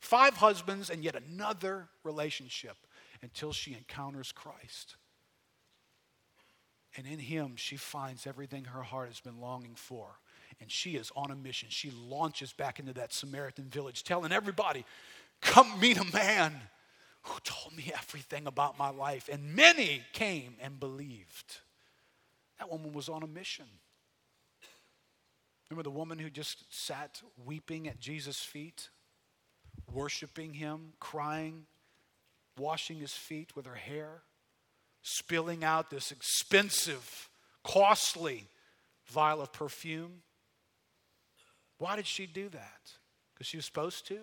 [0.00, 2.76] five husbands, and yet another relationship
[3.22, 4.96] until she encounters Christ.
[6.96, 10.18] And in him, she finds everything her heart has been longing for
[10.60, 11.68] and she is on a mission.
[11.70, 14.84] She launches back into that Samaritan village, telling everybody,
[15.40, 16.52] Come meet a man
[17.22, 19.28] who told me everything about my life.
[19.30, 21.58] And many came and believed.
[22.58, 23.66] That woman was on a mission.
[25.70, 28.88] Remember the woman who just sat weeping at Jesus' feet,
[29.92, 31.66] worshiping him, crying,
[32.58, 34.22] washing his feet with her hair,
[35.08, 37.28] spilling out this expensive,
[37.64, 38.48] costly
[39.06, 40.22] vial of perfume?
[41.78, 42.92] Why did she do that?
[43.34, 44.18] Because she was supposed to?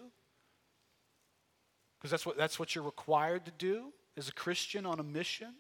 [1.97, 5.53] Because that's what, that's what you're required to do as a Christian on a mission?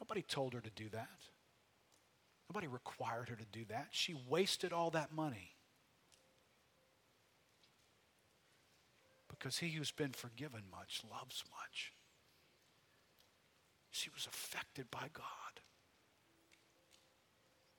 [0.00, 1.08] Nobody told her to do that.
[2.50, 3.88] Nobody required her to do that.
[3.90, 5.52] She wasted all that money.
[9.28, 11.92] Because he who's been forgiven much loves much.
[13.90, 15.24] She was affected by God.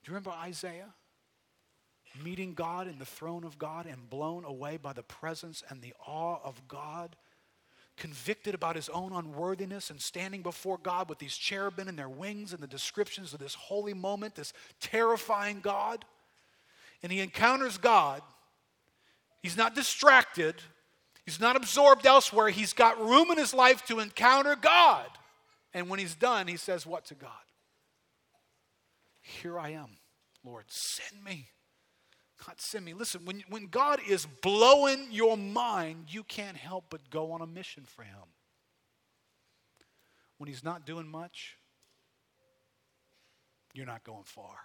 [0.03, 0.93] Do you remember Isaiah?
[2.23, 5.93] Meeting God in the throne of God and blown away by the presence and the
[6.05, 7.15] awe of God
[7.99, 12.53] convicted about his own unworthiness and standing before God with these cherubim and their wings
[12.53, 16.05] and the descriptions of this holy moment, this terrifying God.
[17.03, 18.21] And he encounters God.
[19.43, 20.55] He's not distracted,
[21.25, 22.49] he's not absorbed elsewhere.
[22.49, 25.07] He's got room in his life to encounter God.
[25.73, 27.31] And when he's done, he says, What to God?
[29.21, 29.97] Here I am,
[30.43, 31.49] Lord, send me.
[32.45, 32.93] God, send me.
[32.93, 37.47] Listen, when, when God is blowing your mind, you can't help but go on a
[37.47, 38.15] mission for Him.
[40.37, 41.57] When He's not doing much,
[43.73, 44.55] you're not going far.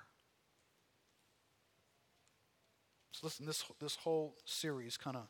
[3.11, 5.27] So, listen, this, this whole series kind of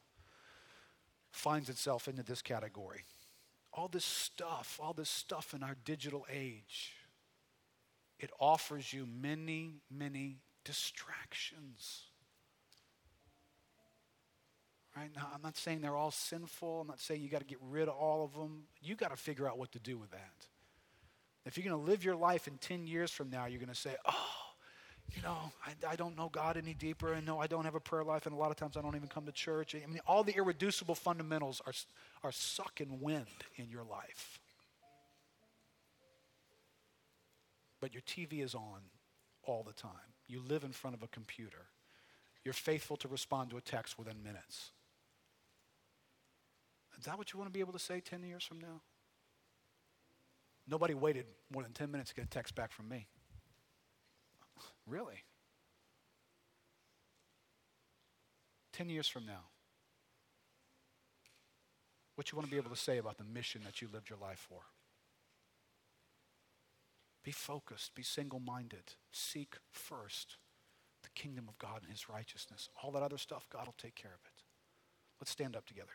[1.31, 3.05] finds itself into this category.
[3.77, 6.93] All this stuff, all this stuff in our digital age,
[8.19, 12.03] it offers you many, many distractions.
[14.97, 16.83] Right now, I'm not saying they're all sinful.
[16.83, 18.65] I'm not saying you got to get rid of all of them.
[18.81, 20.47] You got to figure out what to do with that.
[21.45, 23.75] If you're going to live your life in 10 years from now, you're going to
[23.75, 24.34] say, oh,
[25.13, 27.81] you know, I, I, don't know God any deeper, and no, I don't have a
[27.81, 29.75] prayer life, and a lot of times I don't even come to church.
[29.75, 31.73] I mean, all the irreducible fundamentals are,
[32.23, 33.27] are sucking wind
[33.57, 34.41] in your life.
[37.81, 38.81] But your TV is on
[39.43, 40.15] all the time.
[40.27, 41.67] You live in front of a computer.
[42.45, 44.71] You're faithful to respond to a text within minutes.
[46.99, 48.81] Is that what you want to be able to say 10 years from now?
[50.67, 53.07] Nobody waited more than 10 minutes to get a text back from me.
[54.87, 55.25] Really?
[58.73, 59.45] 10 years from now.
[62.17, 64.19] What you want to be able to say about the mission that you lived your
[64.19, 64.61] life for.
[67.23, 70.37] Be focused, be single minded, seek first
[71.03, 72.69] the kingdom of God and his righteousness.
[72.83, 74.43] All that other stuff, God will take care of it.
[75.21, 75.93] Let's stand up together.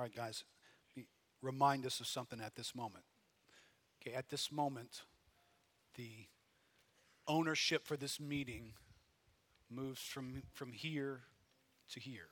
[0.00, 0.44] All right, guys,
[1.42, 3.04] remind us of something at this moment.
[4.00, 5.02] Okay, at this moment,
[5.94, 6.24] the
[7.28, 8.72] ownership for this meeting
[9.70, 11.24] moves from, from here
[11.92, 12.30] to here.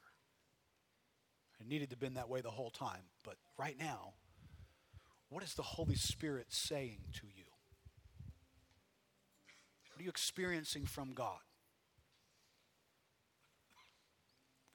[1.60, 4.14] It needed to have been that way the whole time, but right now,
[5.28, 7.44] what is the Holy Spirit saying to you?
[9.92, 11.40] What are you experiencing from God?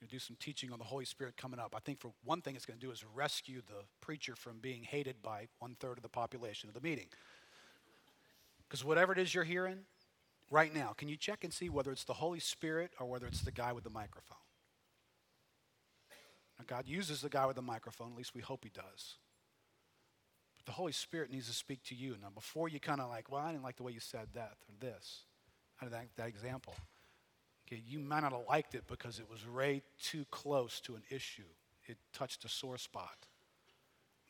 [0.04, 1.74] Going to do some teaching on the Holy Spirit coming up.
[1.74, 4.82] I think for one thing it's going to do is rescue the preacher from being
[4.82, 7.06] hated by one third of the population of the meeting.
[8.68, 9.80] Because whatever it is you're hearing
[10.50, 13.40] right now, can you check and see whether it's the Holy Spirit or whether it's
[13.40, 14.36] the guy with the microphone?
[16.58, 19.16] Now, God uses the guy with the microphone, at least we hope he does.
[20.56, 22.16] But the Holy Spirit needs to speak to you.
[22.20, 24.56] Now, before you kind of like, well, I didn't like the way you said that
[24.68, 25.22] or this,
[25.80, 26.74] of that, that example.
[27.66, 31.02] Okay, you might not have liked it because it was way too close to an
[31.10, 31.42] issue.
[31.86, 33.26] It touched a sore spot.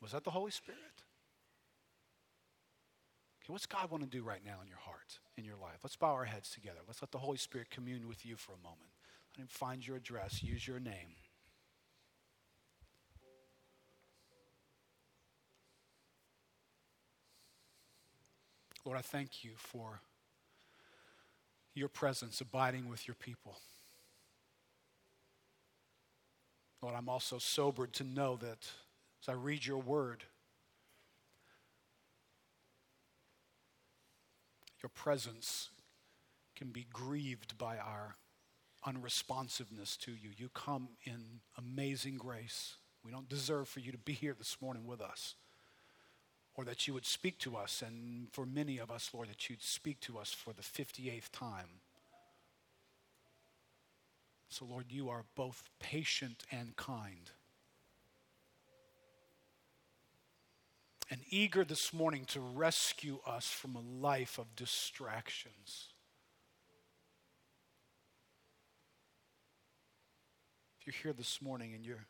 [0.00, 0.78] Was that the Holy Spirit?
[3.42, 5.78] Okay, what's God want to do right now in your heart, in your life?
[5.82, 6.78] Let's bow our heads together.
[6.86, 8.90] Let's let the Holy Spirit commune with you for a moment.
[9.36, 11.16] Let him find your address, use your name.
[18.84, 20.00] Lord, I thank you for
[21.74, 23.58] your presence abiding with your people.
[26.82, 28.68] Lord, I'm also sobered to know that
[29.22, 30.24] as I read your word,
[34.82, 35.70] your presence
[36.54, 38.16] can be grieved by our
[38.86, 40.30] unresponsiveness to you.
[40.36, 42.76] You come in amazing grace.
[43.02, 45.36] We don't deserve for you to be here this morning with us
[46.56, 49.62] or that you would speak to us, and for many of us, Lord, that you'd
[49.62, 51.80] speak to us for the 58th time.
[54.48, 57.30] So, Lord, you are both patient and kind.
[61.10, 65.88] and eager this morning to rescue us from a life of distractions.
[70.80, 72.06] If you're here this morning and you're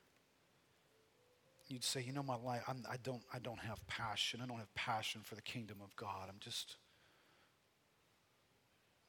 [1.69, 4.41] you'd say, you know, my life, I'm, I, don't, I don't have passion.
[4.43, 6.29] I don't have passion for the kingdom of God.
[6.29, 6.77] I'm just,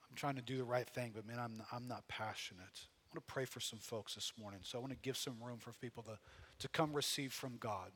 [0.09, 2.63] I'm trying to do the right thing, but man, I'm, I'm not passionate.
[2.63, 4.61] I want to pray for some folks this morning.
[4.63, 6.17] So I want to give some room for people to,
[6.59, 7.91] to come receive from God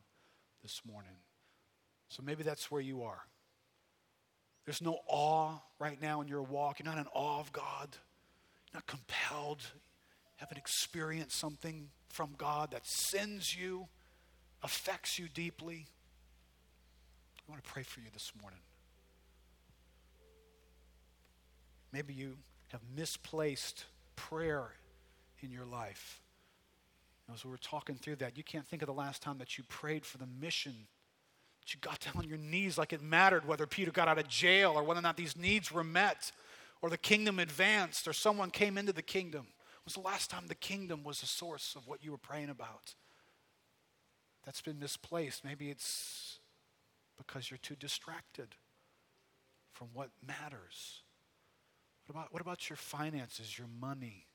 [0.62, 1.16] this morning.
[2.10, 3.22] So maybe that's where you are.
[4.66, 6.80] There's no awe right now in your walk.
[6.80, 7.88] You're not in awe of God.
[8.72, 9.62] You're not compelled.
[9.62, 13.88] You haven't experienced something from God that sends you,
[14.64, 15.88] affects you deeply.
[17.48, 18.60] I want to pray for you this morning.
[21.92, 22.38] Maybe you
[22.70, 23.86] have misplaced
[24.16, 24.72] prayer
[25.42, 26.22] in your life.
[27.34, 29.64] As we were talking through that, you can't think of the last time that you
[29.66, 30.74] prayed for the mission
[31.62, 34.28] that you got down on your knees like it mattered whether Peter got out of
[34.28, 36.32] jail or whether or not these needs were met
[36.82, 39.42] or the kingdom advanced or someone came into the kingdom.
[39.42, 42.50] When was the last time the kingdom was the source of what you were praying
[42.50, 42.96] about?
[44.46, 45.44] That's been misplaced.
[45.44, 46.40] Maybe it's
[47.18, 48.56] because you're too distracted
[49.74, 51.02] from what matters.
[52.06, 54.26] What about, what about your finances, your money?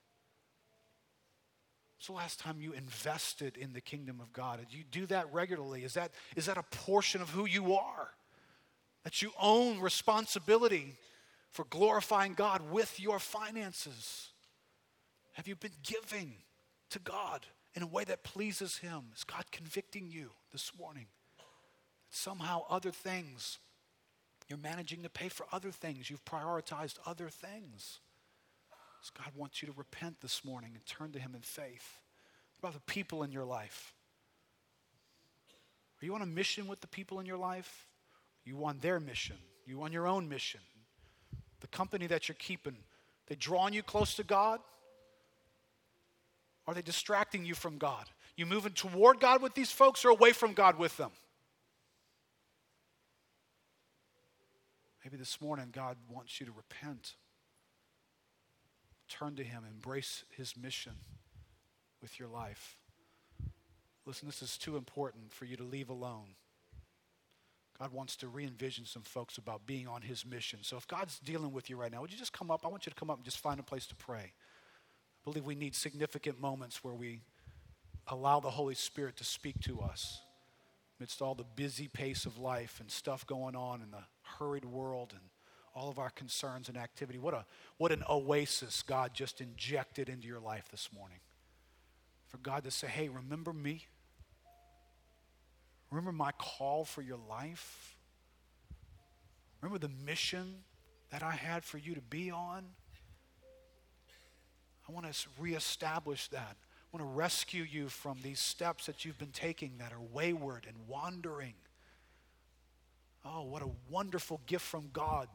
[1.97, 4.61] When's the last time you invested in the kingdom of God?
[4.61, 5.85] Did you do that regularly?
[5.85, 8.11] Is that, is that a portion of who you are?
[9.05, 10.97] That you own responsibility
[11.51, 14.29] for glorifying God with your finances?
[15.33, 16.35] Have you been giving
[16.91, 19.05] to God in a way that pleases Him?
[19.15, 21.07] Is God convicting you this morning?
[22.11, 23.59] Somehow, other things,
[24.49, 28.01] you're managing to pay for other things, you've prioritized other things.
[29.03, 32.01] So God wants you to repent this morning and turn to Him in faith.
[32.61, 33.93] What about the people in your life?
[36.01, 37.87] Are you on a mission with the people in your life?
[38.45, 39.37] You on their mission?
[39.67, 40.61] You on your own mission?
[41.61, 42.77] The company that you're keeping,
[43.27, 44.61] they drawing you close to God?
[46.67, 48.07] Are they distracting you from God?
[48.37, 51.11] You moving toward God with these folks or away from God with them?
[55.05, 57.15] Maybe this morning God wants you to repent
[59.09, 60.93] turn to Him, embrace His mission
[62.03, 62.77] with your life.
[64.07, 66.35] Listen, this is too important for you to leave alone.
[67.79, 70.61] God wants to re envision some folks about being on His mission.
[70.63, 72.65] So if God's dealing with you right now, would you just come up?
[72.65, 74.33] I want you to come up and just find a place to pray.
[75.25, 77.21] Believe we need significant moments where we
[78.09, 80.21] allow the Holy Spirit to speak to us
[80.99, 84.05] amidst all the busy pace of life and stuff going on in the
[84.39, 85.23] hurried world and
[85.75, 87.19] all of our concerns and activity.
[87.19, 87.45] What, a,
[87.79, 91.19] what an oasis God just injected into your life this morning.
[92.29, 93.87] For God to say, hey, remember me?
[95.91, 97.97] Remember my call for your life?
[99.61, 100.63] Remember the mission
[101.11, 102.65] that I had for you to be on?
[104.89, 106.57] I want to reestablish that.
[106.57, 110.67] I want to rescue you from these steps that you've been taking that are wayward
[110.69, 111.55] and wandering.
[113.25, 115.29] Oh, what a wonderful gift from God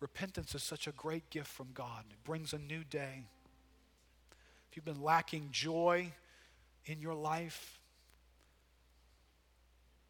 [0.00, 2.04] Repentance is such a great gift from God.
[2.10, 3.24] It brings a new day.
[4.70, 6.12] If you've been lacking joy
[6.84, 7.80] in your life,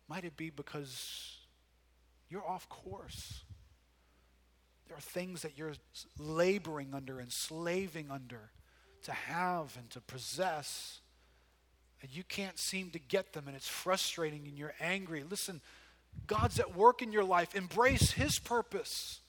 [0.09, 1.37] might it be because
[2.29, 3.45] you're off course?
[4.89, 5.75] There are things that you're
[6.19, 8.51] laboring under and slaving under
[9.03, 11.01] to have and to possess,
[12.03, 15.25] and you can't seem to get them, and it's frustrating and you're angry.
[15.29, 15.61] Listen,
[16.27, 17.55] God's at work in your life.
[17.55, 19.21] Embrace His purpose.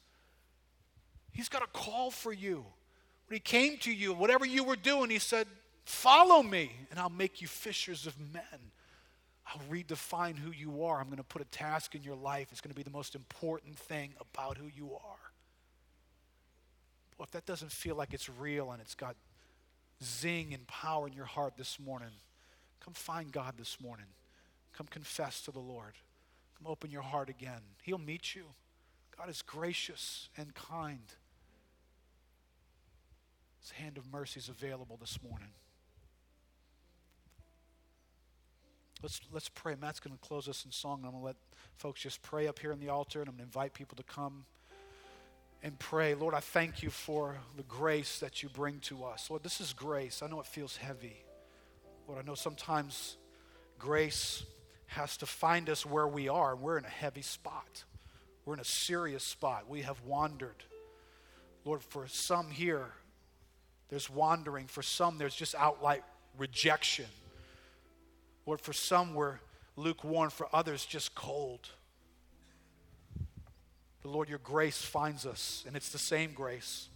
[1.31, 2.65] He's got a call for you.
[3.27, 5.47] When he came to you, whatever you were doing, he said,
[5.85, 8.71] Follow me, and I'll make you fishers of men.
[9.45, 10.99] I'll redefine who you are.
[10.99, 12.49] I'm going to put a task in your life.
[12.51, 15.31] It's going to be the most important thing about who you are.
[17.17, 19.15] Well, if that doesn't feel like it's real and it's got
[20.03, 22.11] zing and power in your heart this morning,
[22.79, 24.05] come find God this morning.
[24.73, 25.93] Come confess to the Lord.
[26.57, 27.61] Come open your heart again.
[27.81, 28.45] He'll meet you.
[29.17, 31.13] God is gracious and kind.
[33.61, 35.49] His hand of mercy is available this morning.
[39.01, 39.75] Let's, let's pray.
[39.79, 40.99] Matt's going to close us in song.
[40.99, 41.35] And I'm going to let
[41.75, 44.03] folks just pray up here in the altar, and I'm going to invite people to
[44.03, 44.45] come
[45.63, 46.13] and pray.
[46.13, 49.29] Lord, I thank you for the grace that you bring to us.
[49.29, 50.21] Lord, this is grace.
[50.21, 51.17] I know it feels heavy.
[52.07, 53.17] Lord, I know sometimes
[53.77, 54.43] grace
[54.87, 57.83] has to find us where we are, we're in a heavy spot.
[58.45, 59.67] We're in a serious spot.
[59.67, 60.63] We have wandered.
[61.65, 62.85] Lord, for some here,
[63.89, 64.67] there's wandering.
[64.67, 66.03] For some, there's just outright
[66.37, 67.07] rejection.
[68.45, 69.39] Lord, for some, we're,
[69.75, 71.67] lukewarm, for others just cold.
[74.07, 76.87] But Lord, your grace finds us, and it's the same grace.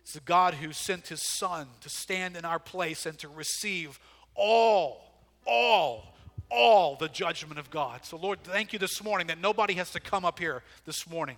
[0.00, 4.00] It's the God who sent his Son to stand in our place and to receive
[4.34, 5.12] all,
[5.46, 6.14] all,
[6.50, 8.06] all the judgment of God.
[8.06, 11.36] So, Lord, thank you this morning that nobody has to come up here this morning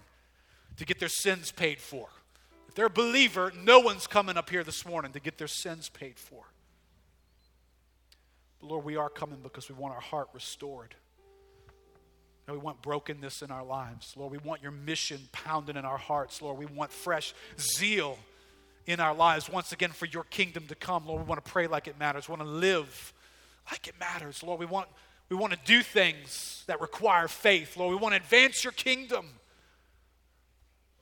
[0.77, 2.07] to get their sins paid for.
[2.69, 5.89] If they're a believer, no one's coming up here this morning to get their sins
[5.89, 6.45] paid for.
[8.61, 10.95] But Lord, we are coming because we want our heart restored.
[12.53, 14.15] We want brokenness in our lives.
[14.17, 16.43] Lord, we want your mission pounding in our hearts.
[16.43, 18.19] Lord, we want fresh zeal
[18.87, 21.07] in our lives once again for your kingdom to come.
[21.07, 22.29] Lord, we want to pray like it matters.
[22.29, 23.15] We want to live
[23.71, 24.43] like it matters.
[24.43, 24.89] Lord, we want,
[25.31, 27.79] we want to do things that require faith.
[27.79, 29.27] Lord, we want to advance your kingdom.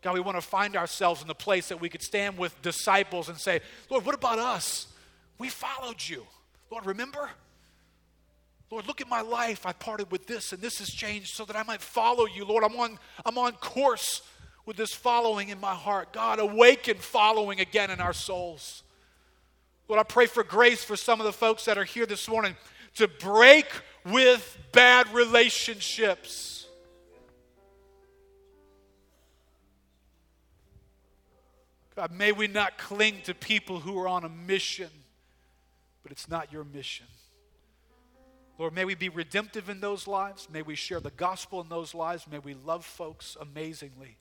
[0.00, 3.28] God, we want to find ourselves in the place that we could stand with disciples
[3.28, 4.86] and say, Lord, what about us?
[5.38, 6.24] We followed you.
[6.70, 7.30] Lord, remember?
[8.72, 9.66] Lord, look at my life.
[9.66, 12.46] I parted with this and this has changed so that I might follow you.
[12.46, 14.22] Lord, I'm on, I'm on course
[14.64, 16.14] with this following in my heart.
[16.14, 18.82] God, awaken following again in our souls.
[19.88, 22.56] Lord, I pray for grace for some of the folks that are here this morning
[22.94, 23.66] to break
[24.06, 26.62] with bad relationships
[31.94, 34.88] God, may we not cling to people who are on a mission,
[36.02, 37.06] but it's not your mission.
[38.58, 40.48] Lord, may we be redemptive in those lives.
[40.52, 42.26] May we share the gospel in those lives.
[42.30, 44.16] May we love folks amazingly.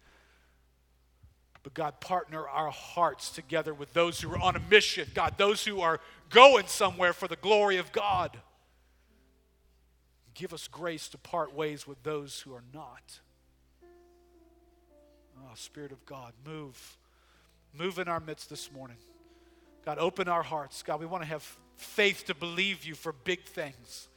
[1.64, 5.08] But God, partner our hearts together with those who are on a mission.
[5.14, 8.36] God, those who are going somewhere for the glory of God.
[10.34, 13.20] Give us grace to part ways with those who are not.
[15.38, 16.98] Oh, Spirit of God, move
[17.74, 18.98] Move in our midst this morning.
[19.86, 20.84] God, open our hearts.
[20.84, 21.44] God, we want to have
[21.76, 24.10] faith to believe you for big things.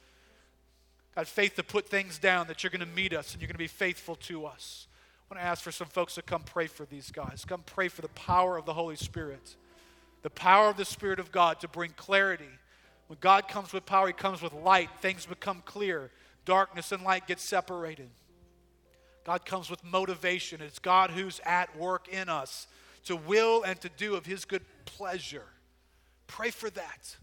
[1.15, 3.55] God, faith to put things down that you're going to meet us and you're going
[3.55, 4.87] to be faithful to us.
[5.29, 7.45] I want to ask for some folks to come pray for these guys.
[7.47, 9.55] Come pray for the power of the Holy Spirit,
[10.21, 12.49] the power of the Spirit of God to bring clarity.
[13.07, 14.89] When God comes with power, He comes with light.
[14.99, 16.11] Things become clear.
[16.43, 18.09] Darkness and light get separated.
[19.23, 20.61] God comes with motivation.
[20.61, 22.67] It's God who's at work in us
[23.05, 25.45] to will and to do of His good pleasure.
[26.27, 27.15] Pray for that.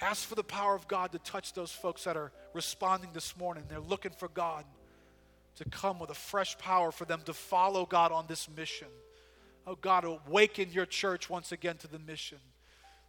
[0.00, 3.64] Ask for the power of God to touch those folks that are responding this morning.
[3.68, 4.64] They're looking for God
[5.56, 8.88] to come with a fresh power for them to follow God on this mission.
[9.66, 12.38] Oh God, awaken your church once again to the mission.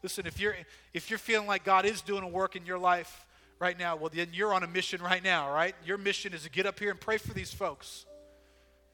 [0.03, 0.55] Listen, if you're
[0.93, 3.25] if you're feeling like God is doing a work in your life
[3.59, 5.75] right now, well then you're on a mission right now, right?
[5.85, 8.05] Your mission is to get up here and pray for these folks.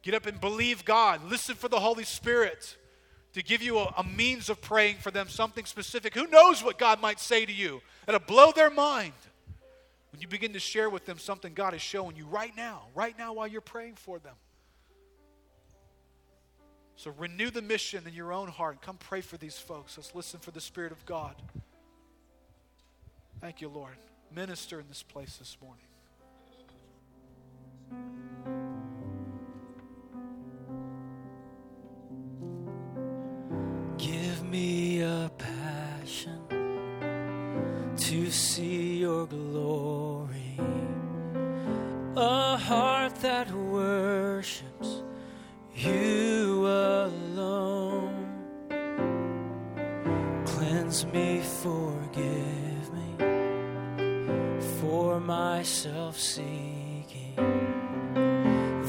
[0.04, 1.22] Get up and believe God.
[1.28, 2.78] Listen for the Holy Spirit
[3.38, 6.16] to give you a, a, means of praying for them, something specific.
[6.16, 9.14] Who knows what God might say to you that'll blow their mind
[10.12, 13.16] when you begin to share with them something God is showing you right now, right
[13.16, 14.34] now while you're praying for them.
[16.96, 19.96] So renew the mission in your own heart come pray for these folks.
[19.98, 21.36] Let's listen for the Spirit of God.
[23.40, 23.98] Thank you, Lord.
[24.34, 25.86] Minister in this place this morning.
[38.38, 40.60] See your glory,
[42.16, 45.02] a heart that worships
[45.76, 48.28] you alone.
[50.46, 53.16] Cleanse me, forgive me
[54.80, 57.36] for my self seeking,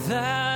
[0.09, 0.48] that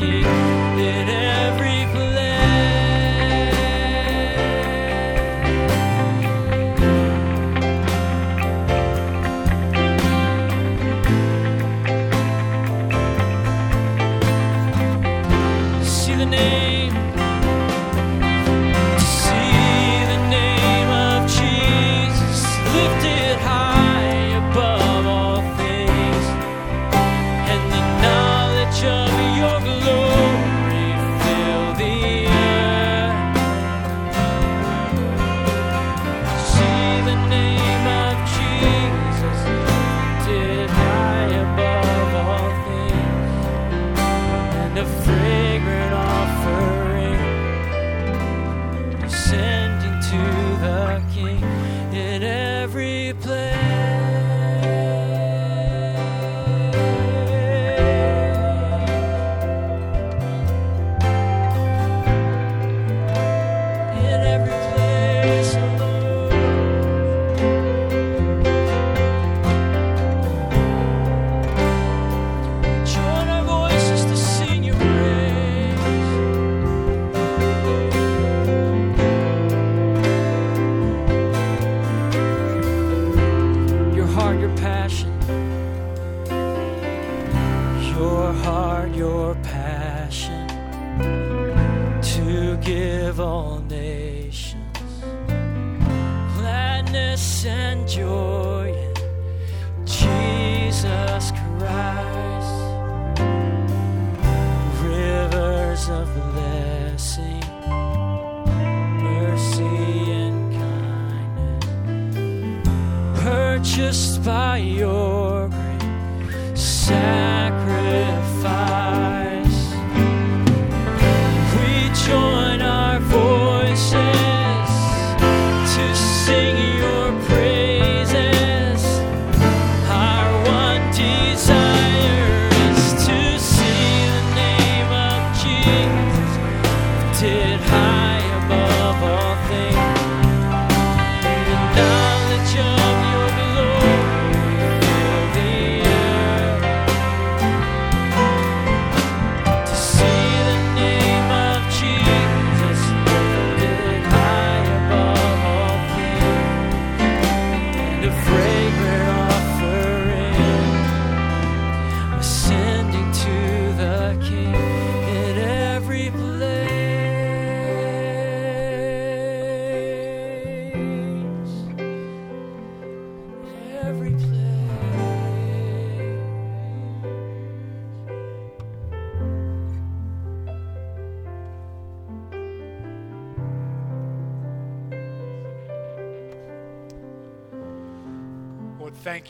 [0.00, 0.39] You.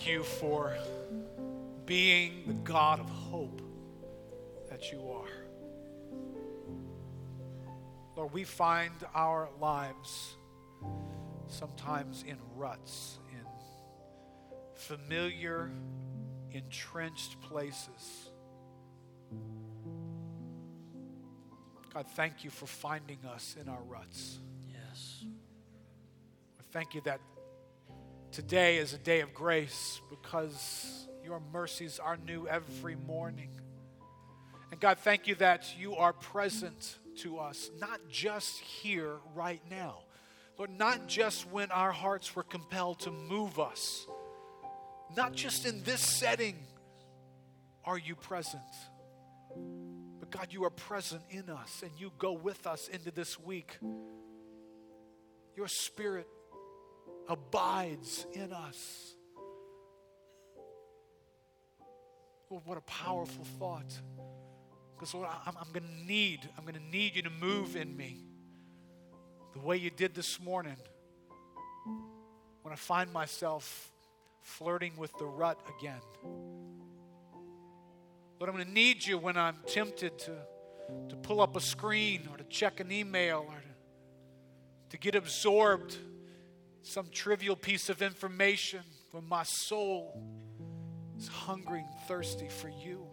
[0.07, 0.77] you for
[1.87, 3.63] being the God of hope
[4.69, 5.27] that you are.
[8.17, 10.37] Lord, we find our lives
[11.49, 13.47] sometimes in ruts, in
[14.75, 15.71] familiar,
[16.53, 18.31] entrenched places.
[21.93, 24.39] God, thank you for finding us in our ruts.
[24.69, 25.25] Yes.
[26.73, 27.21] Thank you that
[28.33, 33.51] Today is a day of grace because your mercies are new every morning.
[34.71, 40.05] And God, thank you that you are present to us, not just here right now.
[40.57, 44.07] Lord, not just when our hearts were compelled to move us,
[45.17, 46.55] not just in this setting
[47.85, 48.63] are you present.
[50.21, 53.77] But God, you are present in us and you go with us into this week.
[55.57, 56.29] Your spirit
[57.31, 59.15] abides in us.
[62.51, 64.01] Lord, what a powerful thought.
[64.95, 67.97] Because Lord, I'm, I'm going to need, I'm going to need you to move in
[67.97, 68.19] me
[69.55, 70.77] the way you did this morning.
[72.63, 73.93] When I find myself
[74.43, 76.01] flirting with the rut again.
[78.39, 80.33] Lord, I'm going to need you when I'm tempted to,
[81.09, 83.69] to pull up a screen or to check an email or to,
[84.91, 85.97] to get absorbed
[86.83, 88.81] some trivial piece of information
[89.11, 90.23] when my soul
[91.19, 93.07] is hungry and thirsty for you.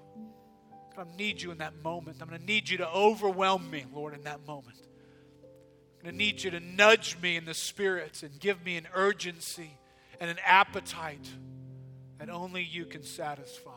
[0.96, 2.18] God, I need you in that moment.
[2.22, 4.78] I'm going to need you to overwhelm me, Lord, in that moment.
[4.80, 8.88] I'm going to need you to nudge me in the spirit and give me an
[8.94, 9.78] urgency
[10.20, 11.28] and an appetite
[12.20, 13.72] that only you can satisfy.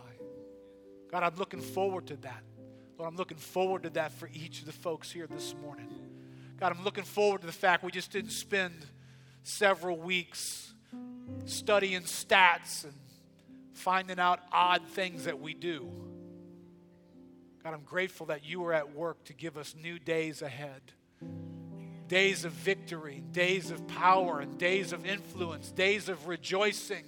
[1.10, 2.42] God, I'm looking forward to that.
[2.98, 5.88] Lord, I'm looking forward to that for each of the folks here this morning.
[6.58, 8.74] God, I'm looking forward to the fact we just didn't spend
[9.42, 10.72] several weeks
[11.44, 12.94] studying stats and
[13.72, 15.88] finding out odd things that we do.
[17.62, 20.92] God, I'm grateful that you are at work to give us new days ahead
[22.10, 27.04] days of victory, days of power, and days of influence, days of rejoicing.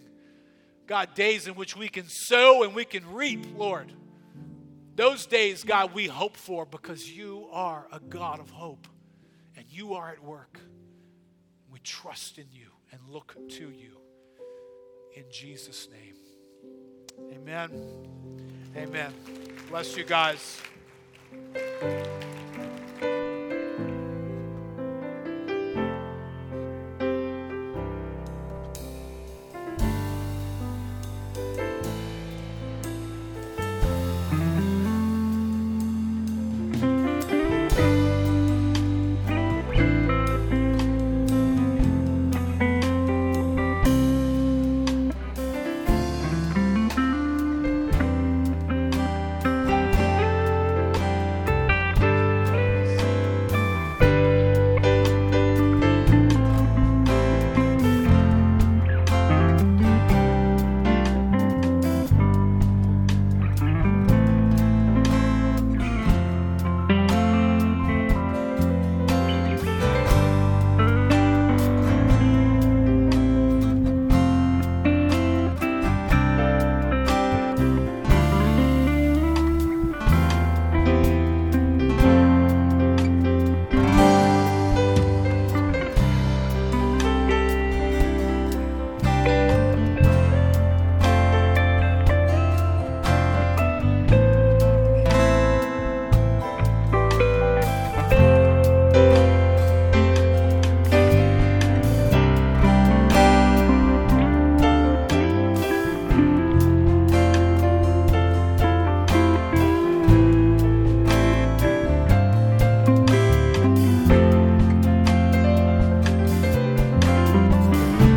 [0.86, 3.92] God, days in which we can sow and we can reap, Lord.
[4.94, 8.86] Those days, God, we hope for because you are a God of hope
[9.56, 10.60] and you are at work.
[11.84, 13.98] Trust in you and look to you
[15.14, 16.16] in Jesus' name.
[17.32, 17.70] Amen.
[18.76, 19.12] Amen.
[19.68, 20.60] Bless you guys.